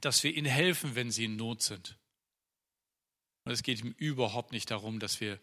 dass 0.00 0.24
wir 0.24 0.34
ihnen 0.34 0.50
helfen, 0.50 0.96
wenn 0.96 1.12
sie 1.12 1.26
in 1.26 1.36
Not 1.36 1.62
sind. 1.62 1.96
Und 3.44 3.52
es 3.52 3.62
geht 3.62 3.80
ihm 3.80 3.94
überhaupt 3.96 4.50
nicht 4.50 4.72
darum, 4.72 4.98
dass 4.98 5.20
wir 5.20 5.38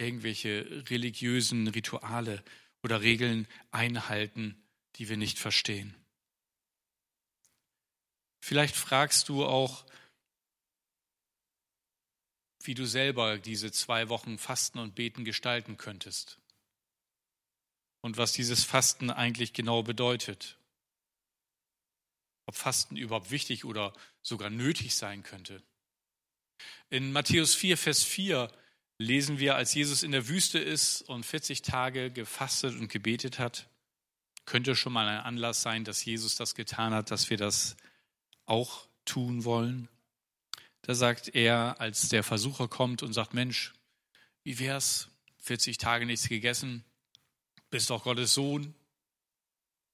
irgendwelche 0.00 0.84
religiösen 0.88 1.68
Rituale 1.68 2.42
oder 2.82 3.02
Regeln 3.02 3.46
einhalten, 3.70 4.60
die 4.96 5.08
wir 5.08 5.16
nicht 5.16 5.38
verstehen. 5.38 5.94
Vielleicht 8.42 8.74
fragst 8.74 9.28
du 9.28 9.44
auch, 9.44 9.84
wie 12.62 12.74
du 12.74 12.86
selber 12.86 13.38
diese 13.38 13.70
zwei 13.72 14.08
Wochen 14.08 14.38
Fasten 14.38 14.78
und 14.78 14.94
Beten 14.94 15.24
gestalten 15.24 15.76
könntest 15.76 16.38
und 18.00 18.16
was 18.16 18.32
dieses 18.32 18.64
Fasten 18.64 19.10
eigentlich 19.10 19.52
genau 19.52 19.82
bedeutet. 19.82 20.58
Ob 22.46 22.56
Fasten 22.56 22.96
überhaupt 22.96 23.30
wichtig 23.30 23.64
oder 23.64 23.92
sogar 24.22 24.50
nötig 24.50 24.94
sein 24.94 25.22
könnte. 25.22 25.62
In 26.88 27.12
Matthäus 27.12 27.54
4, 27.54 27.78
Vers 27.78 28.02
4 28.02 28.50
lesen 29.00 29.38
wir, 29.38 29.56
als 29.56 29.72
Jesus 29.72 30.02
in 30.02 30.12
der 30.12 30.28
Wüste 30.28 30.58
ist 30.58 31.02
und 31.02 31.24
40 31.24 31.62
Tage 31.62 32.10
gefastet 32.10 32.76
und 32.76 32.88
gebetet 32.88 33.38
hat, 33.38 33.66
könnte 34.44 34.76
schon 34.76 34.92
mal 34.92 35.08
ein 35.08 35.24
Anlass 35.24 35.62
sein, 35.62 35.84
dass 35.84 36.04
Jesus 36.04 36.36
das 36.36 36.54
getan 36.54 36.92
hat, 36.92 37.10
dass 37.10 37.30
wir 37.30 37.38
das 37.38 37.76
auch 38.44 38.86
tun 39.06 39.44
wollen. 39.44 39.88
Da 40.82 40.94
sagt 40.94 41.34
er, 41.34 41.80
als 41.80 42.10
der 42.10 42.22
Versucher 42.22 42.68
kommt 42.68 43.02
und 43.02 43.14
sagt, 43.14 43.32
Mensch, 43.32 43.72
wie 44.42 44.58
wär's? 44.58 45.08
40 45.38 45.78
Tage 45.78 46.04
nichts 46.04 46.28
gegessen, 46.28 46.84
bist 47.70 47.88
doch 47.88 48.04
Gottes 48.04 48.34
Sohn, 48.34 48.74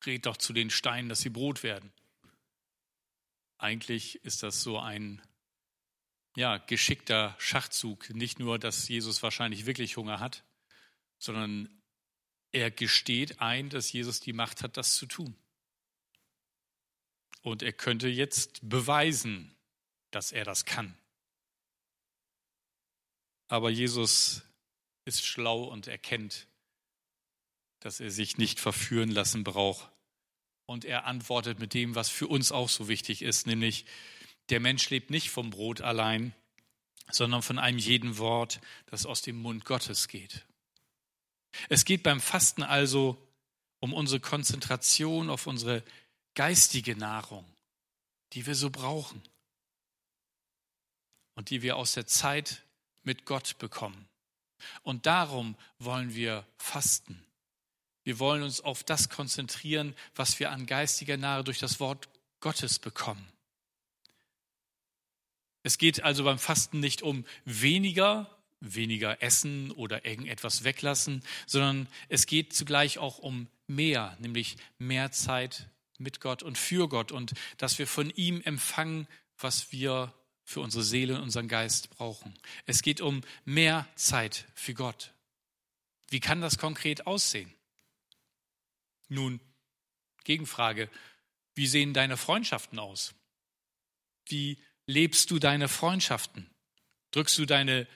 red 0.04 0.26
doch 0.26 0.36
zu 0.36 0.52
den 0.52 0.70
Steinen, 0.70 1.08
dass 1.08 1.20
sie 1.20 1.30
Brot 1.30 1.62
werden. 1.62 1.92
Eigentlich 3.58 4.24
ist 4.24 4.42
das 4.42 4.62
so 4.62 4.80
ein 4.80 5.22
ja, 6.36 6.58
geschickter 6.58 7.34
Schachzug. 7.38 8.10
Nicht 8.10 8.38
nur, 8.38 8.58
dass 8.58 8.86
Jesus 8.86 9.22
wahrscheinlich 9.22 9.66
wirklich 9.66 9.96
Hunger 9.96 10.20
hat, 10.20 10.44
sondern 11.18 11.68
er 12.52 12.70
gesteht 12.70 13.40
ein, 13.40 13.70
dass 13.70 13.90
Jesus 13.90 14.20
die 14.20 14.34
Macht 14.34 14.62
hat, 14.62 14.76
das 14.76 14.94
zu 14.94 15.06
tun. 15.06 15.34
Und 17.42 17.62
er 17.62 17.72
könnte 17.72 18.08
jetzt 18.08 18.68
beweisen, 18.68 19.56
dass 20.10 20.30
er 20.30 20.44
das 20.44 20.64
kann. 20.64 20.96
Aber 23.48 23.70
Jesus 23.70 24.42
ist 25.04 25.24
schlau 25.24 25.64
und 25.64 25.86
erkennt, 25.86 26.48
dass 27.80 28.00
er 28.00 28.10
sich 28.10 28.36
nicht 28.36 28.60
verführen 28.60 29.10
lassen 29.10 29.44
braucht. 29.44 29.90
Und 30.66 30.84
er 30.84 31.06
antwortet 31.06 31.60
mit 31.60 31.72
dem, 31.72 31.94
was 31.94 32.10
für 32.10 32.26
uns 32.26 32.52
auch 32.52 32.68
so 32.68 32.88
wichtig 32.88 33.22
ist, 33.22 33.46
nämlich 33.46 33.86
der 34.50 34.60
Mensch 34.60 34.90
lebt 34.90 35.10
nicht 35.10 35.30
vom 35.30 35.50
Brot 35.50 35.80
allein, 35.80 36.34
sondern 37.10 37.42
von 37.42 37.58
einem 37.58 37.78
jeden 37.78 38.18
Wort, 38.18 38.60
das 38.86 39.06
aus 39.06 39.22
dem 39.22 39.36
Mund 39.36 39.64
Gottes 39.64 40.08
geht. 40.08 40.44
Es 41.68 41.84
geht 41.84 42.02
beim 42.02 42.20
Fasten 42.20 42.62
also 42.62 43.16
um 43.80 43.92
unsere 43.92 44.20
Konzentration 44.20 45.30
auf 45.30 45.46
unsere 45.46 45.82
geistige 46.34 46.96
Nahrung, 46.96 47.44
die 48.32 48.46
wir 48.46 48.54
so 48.54 48.70
brauchen 48.70 49.22
und 51.34 51.50
die 51.50 51.62
wir 51.62 51.76
aus 51.76 51.94
der 51.94 52.06
Zeit 52.06 52.62
mit 53.02 53.24
Gott 53.24 53.58
bekommen. 53.58 54.08
Und 54.82 55.06
darum 55.06 55.56
wollen 55.78 56.14
wir 56.14 56.46
fasten. 56.56 57.22
Wir 58.04 58.18
wollen 58.18 58.42
uns 58.42 58.60
auf 58.60 58.84
das 58.84 59.08
konzentrieren, 59.08 59.94
was 60.14 60.38
wir 60.38 60.50
an 60.50 60.66
geistiger 60.66 61.16
Nahe 61.16 61.44
durch 61.44 61.58
das 61.58 61.80
Wort 61.80 62.08
Gottes 62.40 62.78
bekommen. 62.78 63.26
Es 65.66 65.78
geht 65.78 66.04
also 66.04 66.22
beim 66.22 66.38
Fasten 66.38 66.78
nicht 66.78 67.02
um 67.02 67.24
weniger, 67.44 68.30
weniger 68.60 69.20
essen 69.20 69.72
oder 69.72 70.04
irgendetwas 70.04 70.62
weglassen, 70.62 71.24
sondern 71.44 71.88
es 72.08 72.26
geht 72.26 72.52
zugleich 72.52 72.98
auch 72.98 73.18
um 73.18 73.48
mehr, 73.66 74.16
nämlich 74.20 74.58
mehr 74.78 75.10
Zeit 75.10 75.68
mit 75.98 76.20
Gott 76.20 76.44
und 76.44 76.56
für 76.56 76.88
Gott 76.88 77.10
und 77.10 77.34
dass 77.58 77.80
wir 77.80 77.88
von 77.88 78.10
ihm 78.10 78.40
empfangen, 78.42 79.08
was 79.38 79.72
wir 79.72 80.14
für 80.44 80.60
unsere 80.60 80.84
Seele 80.84 81.16
und 81.16 81.22
unseren 81.22 81.48
Geist 81.48 81.90
brauchen. 81.90 82.38
Es 82.66 82.80
geht 82.80 83.00
um 83.00 83.22
mehr 83.44 83.88
Zeit 83.96 84.46
für 84.54 84.72
Gott. 84.72 85.14
Wie 86.10 86.20
kann 86.20 86.40
das 86.40 86.58
konkret 86.58 87.08
aussehen? 87.08 87.52
Nun, 89.08 89.40
Gegenfrage, 90.22 90.88
wie 91.56 91.66
sehen 91.66 91.92
deine 91.92 92.16
Freundschaften 92.16 92.78
aus? 92.78 93.16
Wie 94.26 94.58
lebst 94.86 95.30
du 95.30 95.38
deine 95.38 95.68
Freundschaften? 95.68 96.48
Drückst 97.10 97.38
du 97.38 97.46
deine 97.46 97.86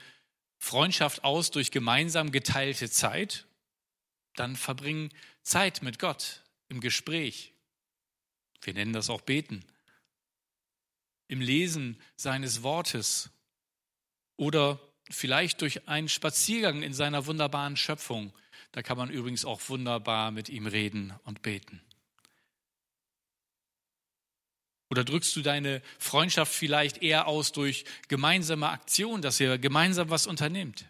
Freundschaft 0.59 1.25
aus 1.25 1.51
durch 1.51 1.71
gemeinsam 1.71 2.33
geteilte 2.33 2.91
Zeit? 2.91 3.47
Dann 4.35 4.57
verbring 4.57 5.11
Zeit 5.43 5.83
mit 5.83 5.99
Gott 5.99 6.43
im 6.69 6.81
Gespräch. 6.81 7.53
Wir 8.63 8.75
nennen 8.75 8.93
das 8.93 9.11
auch 9.11 9.23
Beten. 9.23 9.65
Im 11.29 11.41
Lesen 11.41 12.01
seines 12.17 12.63
Wortes 12.63 13.31
oder 14.37 14.81
vielleicht 15.11 15.61
durch 15.61 15.89
einen 15.89 16.09
Spaziergang 16.09 16.83
in 16.83 16.93
seiner 16.93 17.27
wunderbaren 17.27 17.77
Schöpfung 17.77 18.33
da 18.73 18.83
kann 18.83 18.97
man 18.97 19.11
übrigens 19.11 19.45
auch 19.45 19.61
wunderbar 19.69 20.31
mit 20.31 20.49
ihm 20.49 20.67
reden 20.67 21.13
und 21.25 21.43
beten. 21.43 21.81
Oder 24.91 25.05
drückst 25.05 25.35
du 25.37 25.43
deine 25.43 25.83
Freundschaft 25.99 26.53
vielleicht 26.53 27.03
eher 27.03 27.29
aus 27.29 27.53
durch 27.53 27.85
gemeinsame 28.09 28.69
Aktion, 28.69 29.23
dass 29.23 29.39
ihr 29.39 29.57
gemeinsam 29.57 30.11
was 30.11 30.27
unternehmt? 30.27 30.85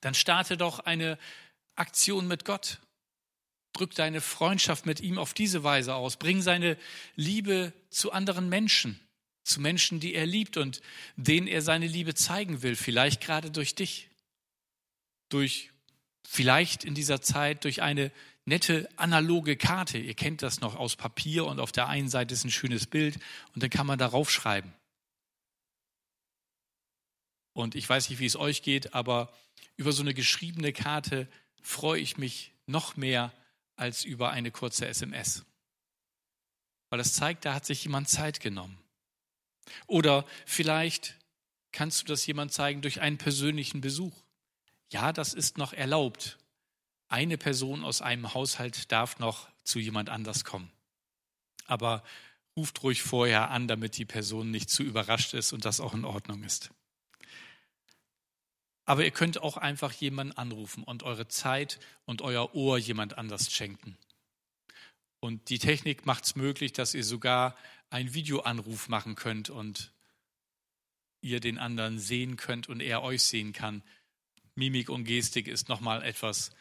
Dann 0.00 0.14
starte 0.14 0.56
doch 0.56 0.78
eine 0.80 1.18
Aktion 1.74 2.28
mit 2.28 2.44
Gott. 2.44 2.78
Drück 3.72 3.94
deine 3.94 4.20
Freundschaft 4.20 4.86
mit 4.86 5.00
ihm 5.00 5.18
auf 5.18 5.34
diese 5.34 5.64
Weise 5.64 5.94
aus. 5.94 6.16
Bring 6.16 6.42
seine 6.42 6.76
Liebe 7.16 7.72
zu 7.90 8.12
anderen 8.12 8.48
Menschen, 8.48 9.00
zu 9.42 9.60
Menschen, 9.60 9.98
die 9.98 10.14
er 10.14 10.26
liebt 10.26 10.56
und 10.56 10.80
denen 11.16 11.48
er 11.48 11.62
seine 11.62 11.86
Liebe 11.86 12.14
zeigen 12.14 12.62
will, 12.62 12.76
vielleicht 12.76 13.20
gerade 13.20 13.50
durch 13.50 13.74
dich, 13.74 14.08
durch 15.28 15.72
Vielleicht 16.34 16.84
in 16.84 16.94
dieser 16.94 17.20
Zeit 17.20 17.64
durch 17.64 17.82
eine 17.82 18.10
nette 18.44 18.88
analoge 18.96 19.56
Karte. 19.56 19.98
Ihr 19.98 20.14
kennt 20.14 20.42
das 20.42 20.60
noch 20.60 20.76
aus 20.76 20.96
Papier 20.96 21.46
und 21.46 21.60
auf 21.60 21.72
der 21.72 21.88
einen 21.88 22.08
Seite 22.08 22.34
ist 22.34 22.44
ein 22.44 22.50
schönes 22.50 22.86
Bild 22.86 23.18
und 23.54 23.62
dann 23.62 23.70
kann 23.70 23.86
man 23.86 23.98
darauf 23.98 24.30
schreiben. 24.30 24.72
Und 27.52 27.74
ich 27.74 27.88
weiß 27.88 28.08
nicht, 28.08 28.18
wie 28.18 28.26
es 28.26 28.36
euch 28.36 28.62
geht, 28.62 28.94
aber 28.94 29.32
über 29.76 29.92
so 29.92 30.02
eine 30.02 30.14
geschriebene 30.14 30.72
Karte 30.72 31.28
freue 31.60 32.00
ich 32.00 32.16
mich 32.16 32.52
noch 32.66 32.96
mehr 32.96 33.32
als 33.76 34.04
über 34.04 34.30
eine 34.30 34.50
kurze 34.50 34.86
SMS. 34.86 35.44
Weil 36.90 37.00
es 37.00 37.14
zeigt, 37.14 37.44
da 37.44 37.54
hat 37.54 37.66
sich 37.66 37.84
jemand 37.84 38.08
Zeit 38.08 38.40
genommen. 38.40 38.78
Oder 39.86 40.26
vielleicht 40.46 41.16
kannst 41.72 42.02
du 42.02 42.06
das 42.06 42.26
jemand 42.26 42.52
zeigen 42.52 42.82
durch 42.82 43.00
einen 43.00 43.18
persönlichen 43.18 43.80
Besuch. 43.80 44.14
Ja, 44.90 45.12
das 45.12 45.32
ist 45.32 45.56
noch 45.56 45.72
erlaubt. 45.72 46.38
Eine 47.12 47.36
Person 47.36 47.84
aus 47.84 48.00
einem 48.00 48.32
Haushalt 48.32 48.90
darf 48.90 49.18
noch 49.18 49.46
zu 49.64 49.78
jemand 49.78 50.08
anders 50.08 50.44
kommen. 50.44 50.72
Aber 51.66 52.02
ruft 52.56 52.82
ruhig 52.82 53.02
vorher 53.02 53.50
an, 53.50 53.68
damit 53.68 53.98
die 53.98 54.06
Person 54.06 54.50
nicht 54.50 54.70
zu 54.70 54.82
überrascht 54.82 55.34
ist 55.34 55.52
und 55.52 55.66
das 55.66 55.78
auch 55.78 55.92
in 55.92 56.06
Ordnung 56.06 56.42
ist. 56.42 56.70
Aber 58.86 59.04
ihr 59.04 59.10
könnt 59.10 59.42
auch 59.42 59.58
einfach 59.58 59.92
jemanden 59.92 60.38
anrufen 60.38 60.84
und 60.84 61.02
eure 61.02 61.28
Zeit 61.28 61.80
und 62.06 62.22
euer 62.22 62.54
Ohr 62.54 62.78
jemand 62.78 63.18
anders 63.18 63.52
schenken. 63.52 63.98
Und 65.20 65.50
die 65.50 65.58
Technik 65.58 66.06
macht 66.06 66.24
es 66.24 66.34
möglich, 66.34 66.72
dass 66.72 66.94
ihr 66.94 67.04
sogar 67.04 67.58
einen 67.90 68.14
Videoanruf 68.14 68.88
machen 68.88 69.16
könnt 69.16 69.50
und 69.50 69.92
ihr 71.20 71.40
den 71.40 71.58
anderen 71.58 71.98
sehen 71.98 72.38
könnt 72.38 72.70
und 72.70 72.80
er 72.80 73.02
euch 73.02 73.22
sehen 73.22 73.52
kann. 73.52 73.82
Mimik 74.54 74.88
und 74.88 75.04
Gestik 75.04 75.46
ist 75.46 75.68
nochmal 75.68 76.02
etwas, 76.02 76.52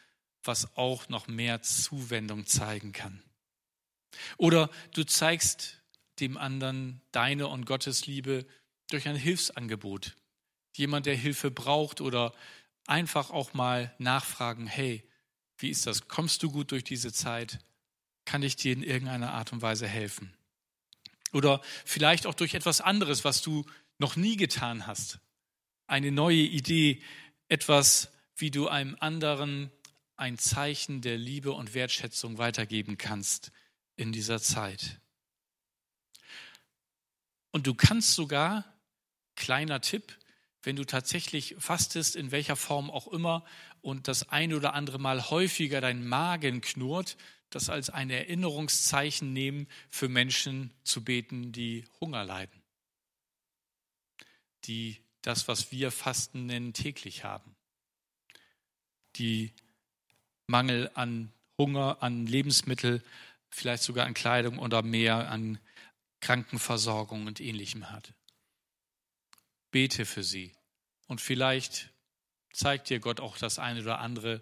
was 0.43 0.75
auch 0.75 1.09
noch 1.09 1.27
mehr 1.27 1.61
Zuwendung 1.61 2.45
zeigen 2.45 2.91
kann. 2.91 3.21
Oder 4.37 4.69
du 4.93 5.03
zeigst 5.03 5.81
dem 6.19 6.37
anderen 6.37 7.01
deine 7.11 7.47
und 7.47 7.65
Gottes 7.65 8.05
Liebe 8.05 8.45
durch 8.89 9.07
ein 9.07 9.15
Hilfsangebot. 9.15 10.15
Jemand, 10.75 11.05
der 11.05 11.15
Hilfe 11.15 11.51
braucht 11.51 12.01
oder 12.01 12.33
einfach 12.87 13.29
auch 13.29 13.53
mal 13.53 13.93
nachfragen, 13.97 14.67
hey, 14.67 15.03
wie 15.57 15.69
ist 15.69 15.85
das? 15.87 16.07
Kommst 16.07 16.43
du 16.43 16.51
gut 16.51 16.71
durch 16.71 16.83
diese 16.83 17.13
Zeit? 17.13 17.59
Kann 18.25 18.43
ich 18.43 18.55
dir 18.55 18.73
in 18.73 18.83
irgendeiner 18.83 19.33
Art 19.33 19.53
und 19.53 19.61
Weise 19.61 19.87
helfen? 19.87 20.33
Oder 21.33 21.61
vielleicht 21.85 22.25
auch 22.25 22.33
durch 22.33 22.53
etwas 22.53 22.81
anderes, 22.81 23.23
was 23.23 23.41
du 23.41 23.65
noch 23.97 24.15
nie 24.15 24.37
getan 24.37 24.87
hast. 24.87 25.19
Eine 25.87 26.11
neue 26.11 26.37
Idee, 26.37 27.01
etwas, 27.47 28.11
wie 28.35 28.51
du 28.51 28.67
einem 28.67 28.97
anderen 28.99 29.71
ein 30.21 30.37
Zeichen 30.37 31.01
der 31.01 31.17
Liebe 31.17 31.51
und 31.51 31.73
Wertschätzung 31.73 32.37
weitergeben 32.37 32.99
kannst 32.99 33.51
in 33.95 34.11
dieser 34.11 34.39
Zeit. 34.39 35.01
Und 37.49 37.65
du 37.65 37.73
kannst 37.73 38.13
sogar, 38.13 38.63
kleiner 39.35 39.81
Tipp, 39.81 40.15
wenn 40.61 40.75
du 40.75 40.85
tatsächlich 40.85 41.55
fastest, 41.57 42.15
in 42.15 42.29
welcher 42.29 42.55
Form 42.55 42.91
auch 42.91 43.07
immer, 43.07 43.43
und 43.81 44.07
das 44.07 44.29
ein 44.29 44.53
oder 44.53 44.75
andere 44.75 44.99
Mal 44.99 45.31
häufiger 45.31 45.81
dein 45.81 46.05
Magen 46.05 46.61
knurrt, 46.61 47.17
das 47.49 47.69
als 47.69 47.89
ein 47.89 48.11
Erinnerungszeichen 48.11 49.33
nehmen, 49.33 49.67
für 49.89 50.07
Menschen 50.07 50.71
zu 50.83 51.03
beten, 51.03 51.51
die 51.51 51.83
Hunger 51.99 52.23
leiden, 52.23 52.61
die 54.65 55.01
das, 55.23 55.47
was 55.47 55.71
wir 55.71 55.89
Fasten 55.89 56.45
nennen, 56.45 56.73
täglich 56.73 57.23
haben, 57.23 57.55
die 59.15 59.51
Mangel 60.47 60.89
an 60.93 61.31
Hunger, 61.57 61.97
an 62.01 62.25
Lebensmittel, 62.25 63.03
vielleicht 63.49 63.83
sogar 63.83 64.05
an 64.05 64.13
Kleidung 64.13 64.59
oder 64.59 64.81
mehr 64.81 65.29
an 65.29 65.59
Krankenversorgung 66.21 67.27
und 67.27 67.39
ähnlichem 67.39 67.91
hat. 67.91 68.13
Bete 69.71 70.05
für 70.05 70.23
sie. 70.23 70.53
Und 71.07 71.21
vielleicht 71.21 71.89
zeigt 72.53 72.89
dir 72.89 72.99
Gott 72.99 73.19
auch 73.19 73.37
das 73.37 73.59
eine 73.59 73.81
oder 73.81 73.99
andere. 73.99 74.41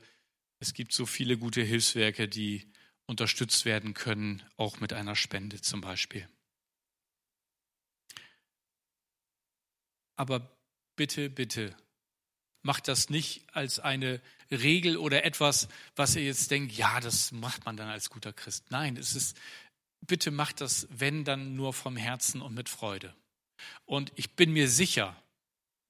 Es 0.60 0.74
gibt 0.74 0.94
so 0.94 1.06
viele 1.06 1.38
gute 1.38 1.62
Hilfswerke, 1.62 2.28
die 2.28 2.72
unterstützt 3.06 3.66
werden 3.66 3.94
können, 3.94 4.44
auch 4.58 4.80
mit 4.80 4.94
einer 4.94 5.16
Spende 5.16 5.62
zum 5.62 5.82
Beispiel. 5.82 6.28
Aber 10.16 10.56
bitte, 10.96 11.30
bitte, 11.30 11.76
macht 12.62 12.88
das 12.88 13.10
nicht 13.10 13.44
als 13.56 13.80
eine 13.80 14.22
Regel 14.52 14.98
oder 14.98 15.24
etwas, 15.24 15.68
was 15.96 16.16
ihr 16.16 16.24
jetzt 16.24 16.50
denkt, 16.52 16.74
ja, 16.74 17.00
das 17.00 17.32
macht 17.32 17.66
man 17.66 17.78
dann 17.78 17.90
als 17.90 18.10
guter 18.10 18.34
Christ. 18.34 18.66
Nein, 18.70 18.98
es 18.98 19.16
ist, 19.16 19.38
bitte 20.02 20.32
macht 20.32 20.62
das, 20.62 20.88
wenn 20.90 21.24
dann 21.24 21.56
nur 21.56 21.74
vom 21.74 21.96
Herzen 21.96 22.42
und 22.42 22.54
mit 22.54 22.70
Freude. 22.70 23.14
Und 23.86 24.12
ich 24.16 24.36
bin 24.36 24.52
mir 24.52 24.70
sicher, 24.70 25.22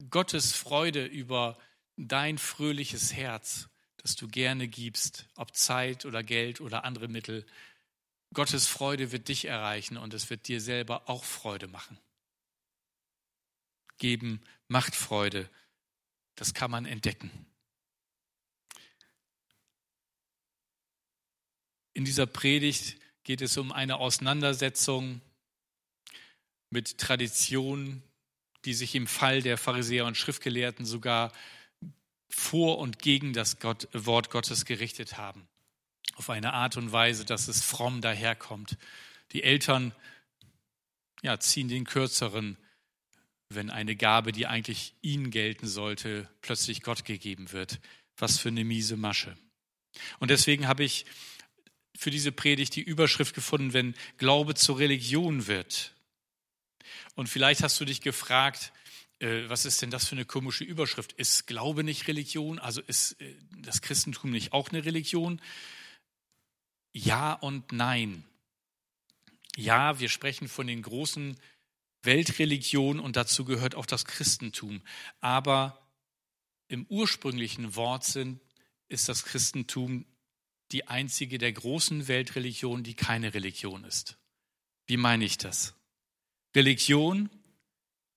Gottes 0.10 0.54
Freude 0.54 1.06
über 1.06 1.58
dein 1.98 2.38
fröhliches 2.38 3.14
Herz, 3.14 3.70
das 3.98 4.16
du 4.16 4.28
gerne 4.28 4.68
gibst, 4.68 5.28
ob 5.36 5.56
Zeit 5.56 6.06
oder 6.06 6.24
Geld 6.24 6.62
oder 6.62 6.84
andere 6.84 7.08
Mittel, 7.08 7.46
Gottes 8.34 8.68
Freude 8.68 9.12
wird 9.12 9.28
dich 9.28 9.46
erreichen 9.46 9.98
und 9.98 10.14
es 10.14 10.30
wird 10.30 10.48
dir 10.48 10.62
selber 10.62 11.10
auch 11.10 11.24
Freude 11.24 11.68
machen. 11.68 11.98
Geben 13.98 14.42
macht 14.68 14.96
Freude. 14.96 15.50
Das 16.36 16.54
kann 16.54 16.72
man 16.72 16.86
entdecken. 16.86 17.32
In 22.00 22.06
dieser 22.06 22.28
Predigt 22.28 22.96
geht 23.26 23.42
es 23.42 23.58
um 23.58 23.74
eine 23.74 23.98
Auseinandersetzung 23.98 25.20
mit 26.70 26.98
Traditionen, 26.98 28.02
die 28.64 28.74
sich 28.74 28.96
im 28.96 29.06
Fall 29.06 29.42
der 29.42 29.58
Pharisäer 29.58 30.06
und 30.06 30.16
Schriftgelehrten 30.16 30.86
sogar 30.86 31.34
vor 32.30 32.78
und 32.78 33.00
gegen 33.00 33.34
das 33.34 33.60
Gott, 33.60 33.90
Wort 33.92 34.30
Gottes 34.30 34.64
gerichtet 34.64 35.18
haben. 35.18 35.46
Auf 36.16 36.30
eine 36.30 36.54
Art 36.54 36.78
und 36.78 36.94
Weise, 36.94 37.26
dass 37.26 37.50
es 37.50 37.66
fromm 37.66 38.00
daherkommt. 38.00 38.78
Die 39.34 39.44
Eltern 39.44 39.92
ja, 41.22 41.38
ziehen 41.38 41.68
den 41.68 41.84
kürzeren, 41.84 42.56
wenn 43.50 43.70
eine 43.70 43.98
Gabe, 43.98 44.32
die 44.32 44.48
eigentlich 44.48 44.94
ihnen 45.02 45.32
gelten 45.32 45.68
sollte, 45.68 46.30
plötzlich 46.40 46.82
Gott 46.82 47.04
gegeben 47.04 47.52
wird. 47.52 47.82
Was 48.16 48.40
für 48.40 48.48
eine 48.48 48.64
miese 48.64 48.96
Masche. 48.96 49.36
Und 50.20 50.32
deswegen 50.32 50.66
habe 50.66 50.86
ich 50.86 51.06
für 52.00 52.12
diese 52.12 52.32
Predigt 52.32 52.78
die 52.78 52.82
Überschrift 52.82 53.36
gefunden, 53.36 53.74
wenn 53.74 53.94
Glaube 54.18 54.56
zur 54.56 54.80
Religion 54.80 55.48
wird. 55.48 55.94
Und 57.16 57.28
vielleicht 57.28 57.62
hast 57.62 57.78
du 57.82 57.84
dich 57.84 58.00
gefragt, 58.00 58.72
äh, 59.20 59.50
was 59.50 59.66
ist 59.66 59.82
denn 59.82 59.92
das 59.92 60.08
für 60.08 60.16
eine 60.16 60.24
komische 60.24 60.64
Überschrift? 60.64 61.12
Ist 61.12 61.46
Glaube 61.46 61.84
nicht 61.84 62.08
Religion? 62.08 62.58
Also 62.58 62.80
ist 62.80 63.20
äh, 63.20 63.36
das 63.58 63.82
Christentum 63.82 64.32
nicht 64.32 64.54
auch 64.54 64.70
eine 64.70 64.86
Religion? 64.86 65.42
Ja 66.94 67.34
und 67.34 67.74
nein. 67.74 68.24
Ja, 69.58 70.00
wir 70.00 70.08
sprechen 70.08 70.48
von 70.48 70.68
den 70.68 70.82
großen 70.82 71.38
Weltreligionen 72.04 73.04
und 73.04 73.18
dazu 73.18 73.44
gehört 73.44 73.76
auch 73.76 73.86
das 73.86 74.06
Christentum. 74.06 74.82
Aber 75.20 75.86
im 76.70 76.86
ursprünglichen 76.86 77.76
Wortsinn 77.76 78.40
ist 78.88 79.10
das 79.10 79.26
Christentum 79.26 80.06
die 80.72 80.88
einzige 80.88 81.38
der 81.38 81.52
großen 81.52 82.08
Weltreligionen, 82.08 82.84
die 82.84 82.94
keine 82.94 83.34
Religion 83.34 83.84
ist. 83.84 84.18
Wie 84.86 84.98
meine 84.98 85.26
ich 85.26 85.38
das? 85.38 85.74
Religion, 86.56 87.30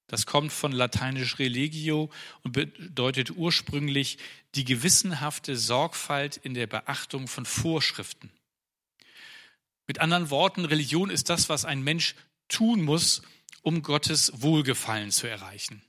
das 0.06 0.26
kommt 0.26 0.52
von 0.52 0.72
lateinisch 0.72 1.38
religio 1.38 2.10
und 2.42 2.52
bedeutet 2.52 3.30
ursprünglich 3.30 4.18
die 4.54 4.64
gewissenhafte 4.64 5.56
Sorgfalt 5.56 6.36
in 6.36 6.54
der 6.54 6.66
Beachtung 6.66 7.28
von 7.28 7.46
Vorschriften. 7.46 8.30
Mit 9.86 10.00
anderen 10.00 10.30
Worten, 10.30 10.64
Religion 10.64 11.10
ist 11.10 11.28
das, 11.30 11.48
was 11.48 11.64
ein 11.64 11.82
Mensch 11.82 12.14
tun 12.48 12.82
muss, 12.82 13.22
um 13.62 13.82
Gottes 13.82 14.32
Wohlgefallen 14.42 15.10
zu 15.10 15.26
erreichen. 15.26 15.82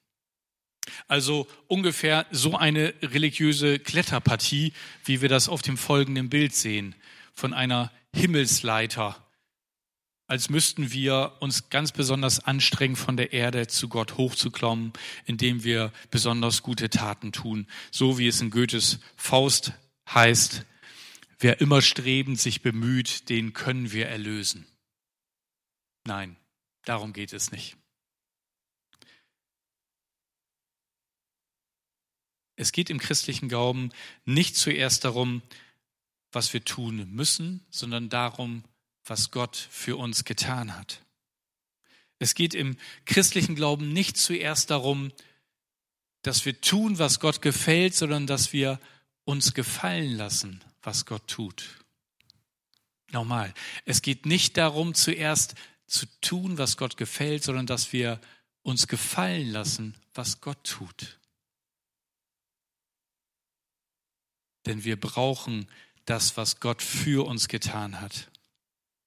Also 1.07 1.47
ungefähr 1.67 2.25
so 2.31 2.55
eine 2.55 2.93
religiöse 3.01 3.79
Kletterpartie, 3.79 4.73
wie 5.05 5.21
wir 5.21 5.29
das 5.29 5.49
auf 5.49 5.61
dem 5.61 5.77
folgenden 5.77 6.29
Bild 6.29 6.55
sehen, 6.55 6.95
von 7.33 7.53
einer 7.53 7.91
Himmelsleiter, 8.15 9.23
als 10.27 10.49
müssten 10.49 10.91
wir 10.91 11.33
uns 11.41 11.69
ganz 11.69 11.91
besonders 11.91 12.39
anstrengen, 12.39 12.95
von 12.95 13.17
der 13.17 13.33
Erde 13.33 13.67
zu 13.67 13.89
Gott 13.89 14.17
hochzuklommen, 14.17 14.93
indem 15.25 15.63
wir 15.63 15.91
besonders 16.11 16.63
gute 16.63 16.89
Taten 16.89 17.31
tun, 17.31 17.67
so 17.91 18.17
wie 18.17 18.27
es 18.27 18.41
in 18.41 18.49
Goethes 18.49 18.99
Faust 19.15 19.73
heißt, 20.09 20.65
wer 21.39 21.61
immer 21.61 21.81
strebend 21.81 22.39
sich 22.39 22.61
bemüht, 22.61 23.29
den 23.29 23.53
können 23.53 23.91
wir 23.91 24.07
erlösen. 24.07 24.65
Nein, 26.05 26.37
darum 26.85 27.13
geht 27.13 27.33
es 27.33 27.51
nicht. 27.51 27.77
Es 32.55 32.71
geht 32.71 32.89
im 32.89 32.99
christlichen 32.99 33.49
Glauben 33.49 33.89
nicht 34.25 34.55
zuerst 34.55 35.05
darum, 35.05 35.41
was 36.31 36.53
wir 36.53 36.63
tun 36.63 37.09
müssen, 37.11 37.65
sondern 37.69 38.09
darum, 38.09 38.63
was 39.05 39.31
Gott 39.31 39.55
für 39.55 39.97
uns 39.97 40.23
getan 40.23 40.75
hat. 40.75 41.01
Es 42.19 42.35
geht 42.35 42.53
im 42.53 42.77
christlichen 43.05 43.55
Glauben 43.55 43.91
nicht 43.91 44.17
zuerst 44.17 44.69
darum, 44.69 45.11
dass 46.21 46.45
wir 46.45 46.59
tun, 46.61 46.99
was 46.99 47.19
Gott 47.19 47.41
gefällt, 47.41 47.95
sondern 47.95 48.27
dass 48.27 48.53
wir 48.53 48.79
uns 49.25 49.53
gefallen 49.53 50.15
lassen, 50.15 50.61
was 50.81 51.05
Gott 51.05 51.27
tut. 51.27 51.65
Nochmal, 53.11 53.53
es 53.85 54.01
geht 54.01 54.25
nicht 54.25 54.57
darum, 54.57 54.95
zuerst 54.95 55.55
zu 55.85 56.05
tun, 56.21 56.57
was 56.57 56.77
Gott 56.77 56.97
gefällt, 56.97 57.43
sondern 57.43 57.67
dass 57.67 57.93
wir 57.93 58.19
uns 58.63 58.87
gefallen 58.87 59.49
lassen, 59.51 59.95
was 60.13 60.41
Gott 60.41 60.63
tut. 60.63 61.19
Denn 64.65 64.83
wir 64.83 64.99
brauchen 64.99 65.67
das, 66.05 66.37
was 66.37 66.59
Gott 66.59 66.81
für 66.81 67.25
uns 67.25 67.47
getan 67.47 68.01
hat. 68.01 68.29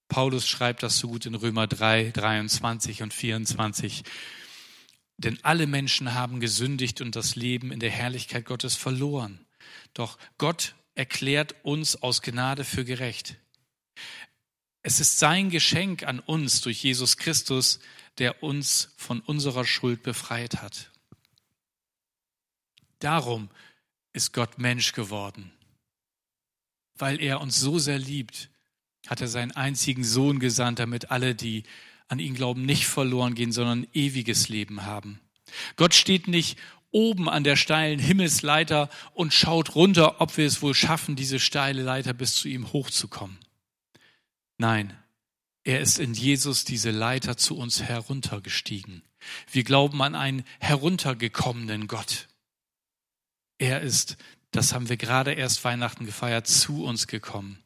Paulus 0.09 0.47
schreibt 0.47 0.83
das 0.83 0.99
so 0.99 1.09
gut 1.09 1.27
in 1.27 1.35
Römer 1.35 1.67
3, 1.67 2.11
23 2.11 3.03
und 3.03 3.13
24. 3.13 4.05
Denn 5.19 5.39
alle 5.43 5.67
Menschen 5.67 6.15
haben 6.15 6.41
gesündigt 6.41 7.01
und 7.01 7.17
das 7.17 7.37
Leben 7.37 7.73
in 7.73 7.81
der 7.81 7.91
Herrlichkeit 7.91 8.45
Gottes 8.45 8.77
verloren. 8.77 9.45
Doch 9.95 10.19
Gott 10.39 10.75
erklärt 10.95 11.55
uns 11.63 11.97
aus 12.03 12.23
Gnade 12.23 12.65
für 12.65 12.85
gerecht. 12.85 13.37
Es 14.83 15.01
ist 15.01 15.19
sein 15.19 15.51
Geschenk 15.51 16.05
an 16.05 16.21
uns 16.21 16.61
durch 16.61 16.83
Jesus 16.83 17.17
Christus, 17.17 17.81
der 18.19 18.43
uns 18.43 18.95
von 18.97 19.21
unserer 19.21 19.65
Schuld 19.65 20.03
befreit 20.03 20.63
hat. 20.63 20.91
Darum 23.01 23.51
ist 24.17 24.33
Gott 24.33 24.59
Mensch 24.59 24.93
geworden. 24.93 25.53
Weil 26.99 27.21
er 27.21 27.41
uns 27.41 27.61
so 27.61 27.79
sehr 27.79 27.99
liebt, 27.99 28.51
hat 29.07 29.21
er 29.21 29.29
seinen 29.29 29.53
einzigen 29.53 30.03
Sohn 30.03 30.39
gesandt, 30.39 30.79
damit 30.79 31.11
alle, 31.11 31.35
die 31.35 31.65
an 32.09 32.19
ihn 32.19 32.35
glauben, 32.35 32.63
nicht 32.63 32.87
verloren 32.87 33.35
gehen, 33.35 33.53
sondern 33.53 33.87
ewiges 33.93 34.49
Leben 34.49 34.85
haben. 34.85 35.21
Gott 35.77 35.95
steht 35.95 36.29
nicht 36.29 36.59
oben 36.91 37.29
an 37.29 37.45
der 37.45 37.57
steilen 37.57 37.99
Himmelsleiter 37.99 38.89
und 39.13 39.35
schaut 39.35 39.75
runter, 39.75 40.21
ob 40.21 40.37
wir 40.37 40.47
es 40.47 40.63
wohl 40.63 40.75
schaffen, 40.75 41.15
diese 41.15 41.39
steile 41.39 41.83
Leiter 41.83 42.15
bis 42.15 42.37
zu 42.37 42.49
ihm 42.49 42.73
hochzukommen. 42.73 43.39
Nein, 44.57 44.97
er 45.63 45.81
ist 45.81 45.99
in 45.99 46.15
Jesus 46.15 46.65
diese 46.65 46.91
Leiter 46.91 47.37
zu 47.37 47.57
uns 47.57 47.83
heruntergestiegen. 47.83 49.03
Wir 49.51 49.65
glauben 49.65 50.01
an 50.01 50.15
einen 50.15 50.45
heruntergekommenen 50.59 51.87
Gott. 51.87 52.29
Er 53.59 53.81
ist, 53.81 54.17
das 54.51 54.73
haben 54.73 54.89
wir 54.89 54.97
gerade 54.97 55.33
erst 55.33 55.65
Weihnachten 55.65 56.07
gefeiert, 56.07 56.47
zu 56.47 56.85
uns 56.85 57.07
gekommen. 57.07 57.63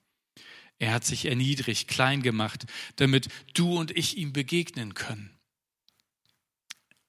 Er 0.78 0.94
hat 0.94 1.04
sich 1.04 1.26
erniedrigt, 1.26 1.88
klein 1.88 2.22
gemacht, 2.22 2.66
damit 2.96 3.28
du 3.54 3.76
und 3.78 3.90
ich 3.90 4.16
ihm 4.16 4.32
begegnen 4.32 4.94
können. 4.94 5.38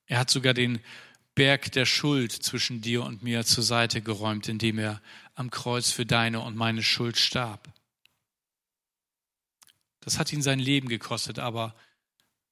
Er 0.05 0.19
hat 0.19 0.29
sogar 0.29 0.53
den 0.53 0.81
Berg 1.35 1.71
der 1.71 1.85
Schuld 1.85 2.31
zwischen 2.31 2.81
dir 2.81 3.03
und 3.03 3.23
mir 3.23 3.45
zur 3.45 3.63
Seite 3.63 4.01
geräumt, 4.01 4.49
indem 4.49 4.77
er 4.77 5.01
am 5.35 5.49
Kreuz 5.49 5.91
für 5.91 6.05
deine 6.05 6.41
und 6.41 6.57
meine 6.57 6.83
Schuld 6.83 7.17
starb. 7.17 7.73
Das 10.01 10.19
hat 10.19 10.33
ihn 10.33 10.41
sein 10.41 10.59
Leben 10.59 10.89
gekostet, 10.89 11.39
aber 11.39 11.73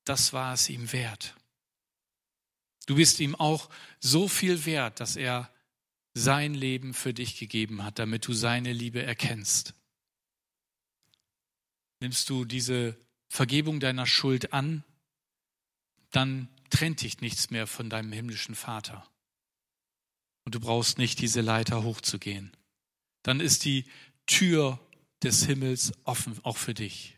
das 0.06 0.32
war 0.32 0.54
es 0.54 0.70
ihm 0.70 0.92
wert. 0.94 1.36
Du 2.86 2.96
bist 2.96 3.20
ihm 3.20 3.36
auch 3.36 3.70
so 4.00 4.28
viel 4.28 4.66
wert, 4.66 5.00
dass 5.02 5.18
er 5.18 5.52
sein 6.20 6.54
Leben 6.54 6.94
für 6.94 7.14
dich 7.14 7.38
gegeben 7.38 7.84
hat, 7.84 8.00
damit 8.00 8.28
du 8.28 8.34
seine 8.34 8.74
Liebe 8.74 9.02
erkennst. 9.02 9.74
Nimmst 12.00 12.30
du 12.30 12.46
diese 12.46 12.98
Vergebung 13.30 13.80
deiner 13.80 14.06
Schuld 14.06 14.54
an, 14.54 14.84
dann 16.12 16.48
trennt 16.70 17.02
dich 17.02 17.22
nichts 17.22 17.50
mehr 17.50 17.68
von 17.68 17.90
deinem 17.90 18.12
himmlischen 18.12 18.56
Vater. 18.56 19.08
Und 20.46 20.56
du 20.56 20.60
brauchst 20.60 20.98
nicht 20.98 21.20
diese 21.20 21.42
Leiter 21.42 21.84
hochzugehen. 21.84 22.52
Dann 23.24 23.40
ist 23.40 23.66
die 23.66 23.86
Tür 24.26 24.80
des 25.22 25.46
Himmels 25.46 25.94
offen, 26.06 26.40
auch 26.44 26.58
für 26.58 26.74
dich. 26.74 27.18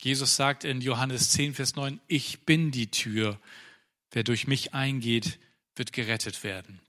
Jesus 0.00 0.36
sagt 0.36 0.64
in 0.64 0.80
Johannes 0.80 1.30
10, 1.30 1.54
Vers 1.54 1.76
9, 1.76 2.00
ich 2.08 2.44
bin 2.44 2.70
die 2.70 2.90
Tür. 2.90 3.40
Wer 4.10 4.24
durch 4.24 4.46
mich 4.46 4.74
eingeht, 4.74 5.38
wird 5.76 5.92
gerettet 5.92 6.42
werden. 6.42 6.80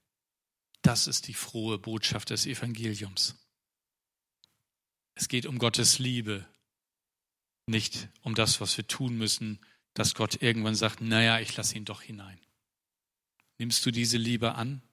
Das 0.85 1.07
ist 1.07 1.27
die 1.27 1.33
frohe 1.33 1.79
Botschaft 1.79 2.29
des 2.29 2.45
Evangeliums. 2.45 3.35
Es 5.15 5.27
geht 5.27 5.47
um 5.47 5.57
Gottes 5.57 5.97
Liebe, 5.97 6.47
nicht 7.65 8.09
um 8.21 8.35
das, 8.35 8.61
was 8.61 8.77
wir 8.77 8.85
tun 8.85 9.17
müssen, 9.17 9.59
dass 9.95 10.13
Gott 10.13 10.43
irgendwann 10.43 10.75
sagt, 10.75 11.01
naja, 11.01 11.39
ich 11.39 11.57
lasse 11.57 11.75
ihn 11.75 11.85
doch 11.85 12.03
hinein. 12.03 12.39
Nimmst 13.57 13.83
du 13.87 13.89
diese 13.89 14.17
Liebe 14.17 14.53
an? 14.53 14.83